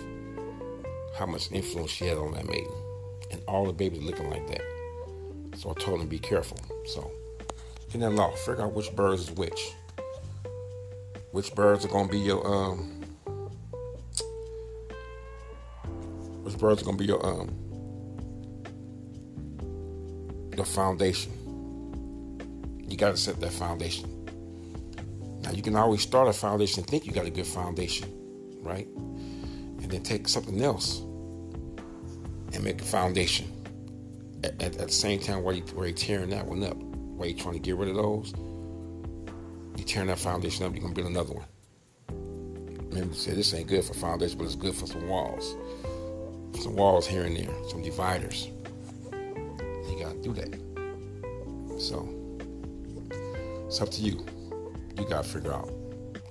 how 1.20 1.26
much 1.26 1.52
influence 1.52 1.92
she 1.92 2.06
had 2.06 2.18
on 2.18 2.32
that 2.32 2.48
maiden. 2.48 2.72
And 3.32 3.42
all 3.48 3.66
the 3.66 3.74
babies 3.74 4.04
looking 4.04 4.30
like 4.30 4.48
that. 4.48 4.62
So 5.58 5.72
I 5.72 5.74
told 5.74 6.00
them 6.00 6.08
be 6.08 6.20
careful. 6.20 6.58
So 6.86 7.12
in 7.94 8.02
that 8.02 8.12
law, 8.12 8.32
figure 8.32 8.64
out 8.64 8.74
which 8.74 8.94
birds 8.96 9.24
is 9.24 9.32
which 9.32 9.74
which 11.32 11.54
birds 11.56 11.86
are 11.86 11.88
gonna 11.88 12.10
be 12.10 12.20
your 12.20 12.46
um 12.46 13.02
which 16.44 16.58
birds 16.58 16.82
are 16.82 16.86
gonna 16.86 16.98
be 16.98 17.06
your 17.06 17.26
um 17.26 17.50
the 20.52 20.66
foundation. 20.66 21.32
You 22.88 22.98
gotta 22.98 23.18
set 23.18 23.40
that 23.40 23.54
foundation. 23.54 24.18
Now 25.42 25.52
you 25.52 25.62
can 25.62 25.76
always 25.76 26.02
start 26.02 26.28
a 26.28 26.34
foundation 26.34 26.82
and 26.82 26.90
think 26.90 27.06
you 27.06 27.14
got 27.14 27.26
a 27.26 27.30
good 27.30 27.48
foundation, 27.48 28.10
right? 28.62 28.88
And 28.88 29.90
then 29.90 30.04
take 30.04 30.28
something 30.28 30.62
else 30.62 31.02
and 32.62 32.68
make 32.68 32.82
a 32.82 32.86
foundation. 32.86 33.52
At, 34.44 34.62
at, 34.62 34.78
at 34.78 34.88
the 34.88 34.94
same 34.94 35.20
time 35.20 35.44
while, 35.44 35.56
you, 35.56 35.64
while 35.74 35.86
you're 35.86 35.96
tearing 35.96 36.30
that 36.30 36.46
one 36.46 36.64
up, 36.64 36.76
while 36.78 37.28
you're 37.28 37.38
trying 37.38 37.56
to 37.56 37.60
get 37.60 37.76
rid 37.76 37.90
of 37.90 37.96
those, 37.96 38.34
you're 39.78 39.88
tearing 39.88 40.08
that 40.08 40.20
foundation 40.20 40.66
up, 40.66 40.74
you're 40.74 40.82
gonna 40.82 40.94
build 40.94 41.08
another 41.08 41.34
one. 41.34 41.46
Maybe 42.92 43.14
say 43.14 43.34
this 43.34 43.54
ain't 43.54 43.68
good 43.68 43.84
for 43.84 43.94
foundation, 43.94 44.38
but 44.38 44.46
it's 44.46 44.56
good 44.56 44.76
for 44.76 44.86
some 44.86 45.08
walls. 45.08 45.56
Some 46.62 46.76
walls 46.76 47.08
here 47.08 47.24
and 47.24 47.36
there, 47.36 47.50
some 47.70 47.82
dividers. 47.82 48.50
You 49.12 49.98
gotta 50.00 50.18
do 50.22 50.34
that. 50.34 50.60
So 51.80 52.10
it's 53.66 53.82
up 53.82 53.90
to 53.92 54.02
you. 54.02 54.26
You 54.98 55.06
gotta 55.08 55.28
figure 55.28 55.54
out, 55.54 55.72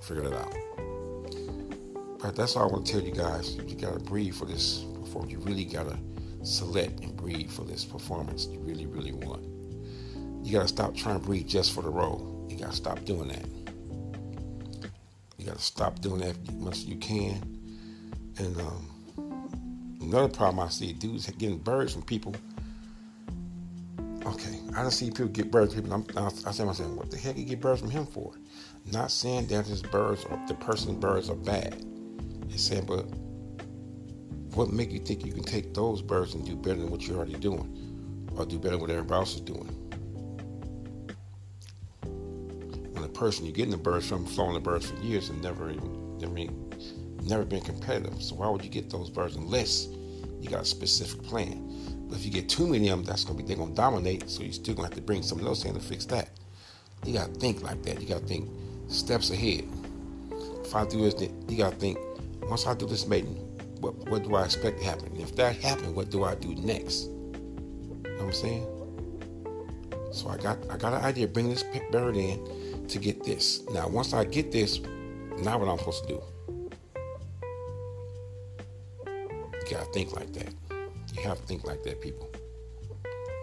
figure 0.03 0.25
it 0.25 0.35
out. 0.35 0.55
But 2.21 2.37
that's 2.37 2.57
all 2.57 2.69
I 2.69 2.73
want 2.73 2.87
to 2.87 2.93
tell 2.93 3.03
you 3.03 3.13
guys. 3.13 3.57
You 3.57 3.75
gotta 3.75 4.01
breathe 4.01 4.35
for 4.35 4.45
this 4.45 4.85
performance. 5.01 5.33
You 5.33 5.39
really 5.39 5.65
gotta 5.65 5.99
select 6.43 7.01
and 7.01 7.17
breathe 7.17 7.51
for 7.51 7.63
this 7.63 7.85
performance. 7.85 8.47
You 8.47 8.61
really, 8.61 8.87
really 8.87 9.13
want. 9.13 9.45
You 10.45 10.53
gotta 10.53 10.69
stop 10.69 10.95
trying 10.95 11.21
to 11.21 11.27
breathe 11.27 11.47
just 11.47 11.73
for 11.73 11.83
the 11.83 11.91
role 11.91 12.31
you 12.51 12.59
gotta 12.59 12.73
stop 12.73 13.05
doing 13.05 13.29
that. 13.29 13.47
You 15.39 15.47
gotta 15.47 15.61
stop 15.61 16.01
doing 16.01 16.21
that 16.21 16.37
as 16.49 16.55
much 16.57 16.75
as 16.75 16.85
you 16.87 16.97
can. 16.97 17.41
And 18.39 18.61
um, 18.61 19.99
another 20.01 20.29
problem 20.29 20.67
I 20.67 20.69
see, 20.69 20.93
dudes 20.93 21.31
getting 21.31 21.59
birds 21.59 21.93
from 21.93 22.03
people. 22.03 22.35
Okay, 24.27 24.59
I 24.77 24.83
don't 24.83 24.91
see 24.91 25.07
people 25.11 25.29
get 25.29 25.51
birds 25.51 25.75
from 25.75 25.85
people. 25.85 26.05
I'm, 26.17 26.27
I 26.47 26.51
say 26.51 26.65
myself, 26.65 26.91
what 26.91 27.11
the 27.11 27.17
heck 27.17 27.39
you 27.39 27.45
get 27.45 27.61
birds 27.61 27.81
from 27.81 27.91
him 27.91 28.07
for? 28.07 28.33
Not 28.93 29.11
saying 29.11 29.47
that 29.47 29.67
his 29.67 29.83
birds 29.83 30.25
or 30.25 30.41
the 30.49 30.55
person's 30.55 30.99
birds 30.99 31.31
are 31.31 31.37
bad. 31.37 31.85
It's 32.51 32.65
saying, 32.65 32.87
but 32.87 33.07
what 34.55 34.73
make 34.73 34.91
you 34.91 34.99
think 34.99 35.25
you 35.25 35.33
can 35.33 35.45
take 35.45 35.75
those 35.75 36.03
birds 36.03 36.35
and 36.35 36.45
do 36.45 36.57
better 36.57 36.81
than 36.81 36.91
what 36.91 37.07
you're 37.07 37.17
already 37.17 37.35
doing 37.35 38.29
or 38.37 38.45
do 38.45 38.59
better 38.59 38.73
than 38.73 38.81
what 38.81 38.91
everybody 38.91 39.19
else 39.19 39.35
is 39.35 39.41
doing? 39.43 39.69
When 42.93 43.03
the 43.03 43.09
person 43.09 43.45
you're 43.45 43.55
getting 43.55 43.71
the 43.71 43.77
birds 43.77 44.09
from 44.09 44.27
flown 44.27 44.55
the 44.55 44.61
birds 44.61 44.91
for 44.91 45.01
years 45.03 45.29
and 45.31 45.41
never 45.41 45.71
even, 45.71 46.19
never, 46.19 46.53
never 47.23 47.45
been 47.45 47.61
competitive. 47.61 48.21
So 48.23 48.35
why 48.35 48.49
would 48.49 48.65
you 48.65 48.71
get 48.71 48.91
those 48.91 49.09
birds 49.09 49.37
unless 49.37 49.87
you 50.41 50.49
got 50.49 50.63
a 50.63 50.67
specific 50.67 51.23
plan? 51.23 51.67
But 52.09 52.19
if 52.19 52.25
you 52.25 52.33
get 52.33 52.49
too 52.49 52.67
many 52.67 52.89
of 52.89 52.99
them, 52.99 53.05
that's 53.05 53.25
gonna 53.25 53.39
be 53.39 53.45
they're 53.45 53.57
gonna 53.57 53.75
dominate, 53.75 54.29
so 54.29 54.43
you're 54.43 54.53
still 54.53 54.75
gonna 54.75 54.89
have 54.89 54.97
to 54.97 55.01
bring 55.01 55.23
something 55.23 55.47
else 55.47 55.65
in 55.65 55.75
to 55.75 55.81
fix 55.81 56.05
that. 56.07 56.31
You 57.07 57.13
gotta 57.13 57.33
think 57.35 57.63
like 57.63 57.83
that. 57.85 58.01
You 58.01 58.09
gotta 58.09 58.27
think 58.27 58.49
steps 58.89 59.31
ahead. 59.31 59.65
If 60.65 60.75
I 60.75 60.85
do 60.87 61.09
this, 61.09 61.31
you 61.49 61.57
gotta 61.57 61.77
think, 61.77 61.99
once 62.43 62.67
I 62.67 62.75
do 62.75 62.87
this 62.87 63.07
mating, 63.07 63.50
what 63.81 63.97
what 64.11 64.23
do 64.23 64.35
I 64.35 64.45
expect 64.45 64.79
to 64.79 64.85
happen? 64.85 65.17
If 65.17 65.35
that 65.37 65.57
happened, 65.57 65.95
what 65.95 66.11
do 66.11 66.25
I 66.25 66.35
do 66.35 66.55
next? 66.55 67.05
You 67.05 68.03
know 68.05 68.11
what 68.17 68.23
I'm 68.25 68.33
saying? 68.33 68.67
So 70.13 70.29
I 70.29 70.37
got 70.37 70.59
I 70.71 70.77
got 70.77 70.93
an 70.93 71.03
idea. 71.05 71.27
Bring 71.27 71.49
this 71.49 71.65
bird 71.91 72.17
in 72.17 72.87
to 72.89 72.99
get 72.99 73.25
this. 73.25 73.63
Now 73.71 73.89
once 73.89 74.13
I 74.13 74.25
get 74.25 74.53
this, 74.53 74.81
now 75.39 75.59
what 75.59 75.69
I'm 75.69 75.79
supposed 75.79 76.07
to 76.07 76.09
do? 76.09 76.23
You 79.07 79.77
gotta 79.77 79.91
think 79.93 80.13
like 80.13 80.33
that. 80.35 80.53
You 81.15 81.23
have 81.23 81.41
to 81.41 81.47
think 81.47 81.65
like 81.65 81.83
that, 81.85 82.01
people. 82.01 82.31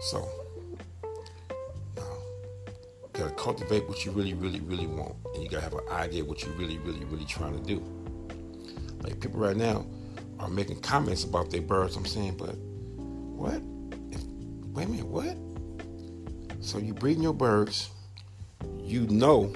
So 0.02 0.28
you 1.96 3.24
gotta 3.24 3.34
cultivate 3.34 3.88
what 3.88 4.04
you 4.04 4.12
really, 4.12 4.34
really, 4.34 4.60
really 4.60 4.86
want, 4.86 5.16
and 5.34 5.42
you 5.42 5.48
gotta 5.48 5.64
have 5.64 5.74
an 5.74 5.88
idea 5.90 6.24
what 6.24 6.44
you 6.44 6.52
really, 6.52 6.78
really, 6.78 7.04
really 7.06 7.24
trying 7.24 7.58
to 7.58 7.64
do. 7.64 7.82
Like 9.02 9.20
people 9.20 9.40
right 9.40 9.56
now 9.56 9.84
are 10.38 10.48
making 10.48 10.80
comments 10.80 11.24
about 11.24 11.50
their 11.50 11.62
birds. 11.62 11.96
I'm 11.96 12.06
saying, 12.06 12.36
but 12.36 12.54
what? 12.56 13.60
If, 14.12 14.22
wait 14.72 14.86
a 14.86 14.88
minute, 14.88 15.06
what? 15.06 15.36
So 16.64 16.78
you 16.78 16.94
breeding 16.94 17.22
your 17.22 17.34
birds, 17.34 17.90
you 18.80 19.06
know 19.06 19.52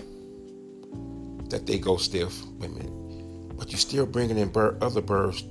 that 1.51 1.67
they 1.67 1.79
go 1.79 1.97
stiff. 1.97 2.45
Minute, 2.59 3.57
but 3.57 3.71
you're 3.71 3.79
still 3.79 4.07
bringing 4.07 4.39
in 4.39 4.49
bird, 4.49 4.83
other 4.83 5.01
birds 5.01 5.45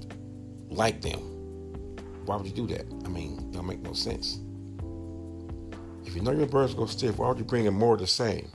like 0.70 1.02
them. 1.02 1.20
Why 2.26 2.38
would 2.38 2.46
you 2.46 2.54
do 2.54 2.68
that? 2.68 2.86
I 3.06 3.10
mean, 3.10 3.52
don't 3.52 3.66
make 3.66 3.82
no 3.82 3.94
sense. 3.94 4.40
If 6.06 6.16
you 6.16 6.22
know 6.22 6.32
your 6.32 6.48
birds 6.48 6.74
go 6.74 6.86
stiff, 6.86 7.18
why 7.18 7.30
would 7.30 7.38
you 7.38 7.46
bring 7.46 7.66
in 7.66 7.74
more 7.74 7.94
of 7.94 8.00
the 8.00 8.08
same? 8.08 8.50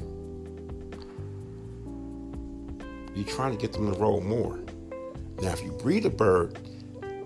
You're 3.15 3.27
trying 3.27 3.57
to 3.57 3.59
get 3.59 3.73
them 3.73 3.93
to 3.93 3.99
roll 3.99 4.21
more. 4.21 4.59
Now, 5.40 5.53
if 5.53 5.62
you 5.62 5.70
breed 5.72 6.07
a 6.07 6.11
bird 6.11 6.59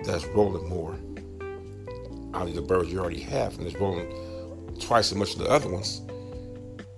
that's 0.04 0.26
rolling 0.26 0.68
more 0.68 0.98
out 2.34 2.48
of 2.48 2.54
the 2.54 2.62
birds 2.62 2.92
you 2.92 2.98
already 2.98 3.20
have 3.20 3.56
and 3.58 3.66
it's 3.66 3.76
rolling 3.76 4.08
twice 4.80 5.12
as 5.12 5.18
much 5.18 5.30
as 5.30 5.36
the 5.36 5.48
other 5.48 5.68
ones, 5.68 6.00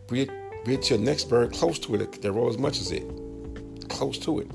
breed, 0.06 0.30
breed 0.64 0.88
your 0.88 0.98
next 0.98 1.24
bird 1.24 1.52
close 1.52 1.78
to 1.80 1.94
it 1.96 2.22
that 2.22 2.32
roll 2.32 2.48
as 2.48 2.58
much 2.58 2.80
as 2.80 2.92
it. 2.92 3.04
Close 3.88 4.18
to 4.18 4.40
it. 4.40 4.50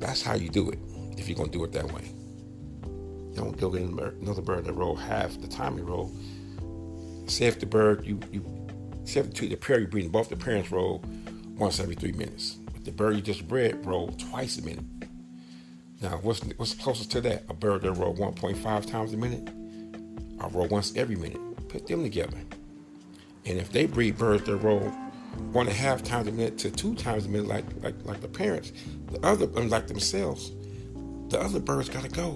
That's 0.00 0.22
how 0.22 0.34
you 0.34 0.48
do 0.48 0.70
it 0.70 0.78
if 1.16 1.28
you're 1.28 1.36
going 1.36 1.50
to 1.50 1.58
do 1.58 1.64
it 1.64 1.72
that 1.72 1.92
way. 1.92 2.02
You 3.30 3.36
don't 3.36 3.56
go 3.56 3.70
get 3.70 3.82
another 3.82 4.42
bird 4.42 4.64
that 4.64 4.72
roll 4.72 4.96
half 4.96 5.40
the 5.40 5.46
time 5.46 5.78
you 5.78 5.84
roll. 5.84 6.10
Say 7.26 7.46
if 7.46 7.60
the 7.60 7.66
bird, 7.66 8.04
you, 8.04 8.18
you 8.32 8.44
say 9.04 9.20
if 9.20 9.32
the, 9.32 9.48
the 9.48 9.56
pair 9.56 9.78
you're 9.78 9.88
breeding, 9.88 10.10
both 10.10 10.30
the 10.30 10.36
parents 10.36 10.72
roll 10.72 11.04
once 11.56 11.78
every 11.78 11.94
three 11.94 12.12
minutes. 12.12 12.56
But 12.72 12.84
the 12.84 12.90
bird 12.90 13.14
you 13.14 13.22
just 13.22 13.46
bred 13.46 13.86
roll 13.86 14.08
twice 14.12 14.58
a 14.58 14.62
minute. 14.62 14.84
Now, 16.00 16.18
what's 16.22 16.40
what's 16.56 16.74
closest 16.74 17.10
to 17.12 17.20
that? 17.22 17.44
A 17.50 17.54
bird 17.54 17.82
that 17.82 17.92
roll 17.92 18.14
1.5 18.14 18.86
times 18.90 19.12
a 19.12 19.16
minute? 19.16 19.48
I 20.40 20.46
roll 20.48 20.66
once 20.68 20.96
every 20.96 21.16
minute. 21.16 21.40
Put 21.68 21.86
them 21.86 22.02
together. 22.02 22.38
And 23.44 23.58
if 23.58 23.70
they 23.70 23.86
breed 23.86 24.16
birds 24.16 24.44
that 24.44 24.56
roll 24.56 24.80
one 25.52 25.66
and 25.66 25.76
a 25.76 25.78
half 25.78 26.02
times 26.02 26.26
a 26.28 26.32
minute 26.32 26.58
to 26.58 26.70
two 26.70 26.94
times 26.94 27.26
a 27.26 27.28
minute, 27.28 27.48
like 27.48 27.64
like 27.82 27.94
like 28.04 28.20
the 28.22 28.28
parents, 28.28 28.72
the 29.10 29.24
other 29.24 29.46
like 29.46 29.88
themselves, 29.88 30.52
the 31.28 31.38
other 31.38 31.60
birds 31.60 31.90
gotta 31.90 32.08
go. 32.08 32.34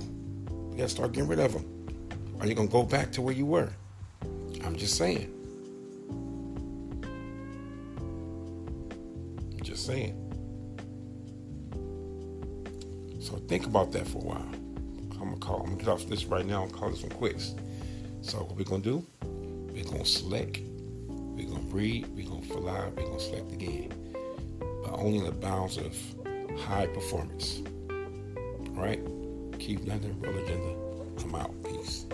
You 0.71 0.75
gotta 0.77 0.89
start 0.91 1.13
getting 1.13 1.29
rid 1.29 1.41
of 1.41 1.55
them. 1.55 1.65
Are 2.41 2.47
you 2.47 2.55
gonna 2.55 2.69
go 2.69 2.83
back 2.83 3.13
to 3.13 3.23
where 3.23 3.35
you 3.35 3.47
were? 3.47 3.73
I'm 4.63 4.77
just 4.77 4.97
saying. 4.99 5.31
Just 9.63 9.87
saying. 9.87 10.24
So 13.25 13.37
think 13.49 13.65
about 13.65 13.91
that 13.93 14.07
for 14.07 14.19
a 14.19 14.21
while. 14.21 14.49
I'm 15.13 15.31
gonna 15.31 15.37
call. 15.39 15.61
I'm 15.61 15.71
gonna 15.71 15.77
get 15.79 15.89
off 15.89 16.07
this 16.07 16.27
right 16.27 16.45
now 16.45 16.65
and 16.65 16.71
call 16.71 16.91
this 16.91 17.01
one 17.01 17.11
quits. 17.13 17.55
So 18.21 18.37
what 18.41 18.55
we're 18.55 18.65
gonna 18.65 18.83
do? 18.83 19.07
We're 19.73 19.83
gonna 19.85 20.05
select. 20.05 20.61
We're 21.09 21.47
gonna 21.47 21.61
breed. 21.61 22.07
We're 22.15 22.29
gonna 22.29 22.43
fly. 22.43 22.91
We're 22.95 23.07
gonna 23.07 23.19
select 23.19 23.51
again, 23.51 23.95
but 24.59 24.93
only 24.93 25.21
in 25.21 25.25
the 25.25 25.33
bounds 25.33 25.79
of 25.79 25.97
high 26.61 26.87
performance. 26.89 27.63
All 28.77 28.83
right. 28.83 29.01
Keep 29.59 29.89
London, 29.89 30.21
Roll 30.21 30.37
Agenda. 30.37 30.77
I'm 31.23 31.35
out. 31.35 31.55
Peace. 31.65 32.05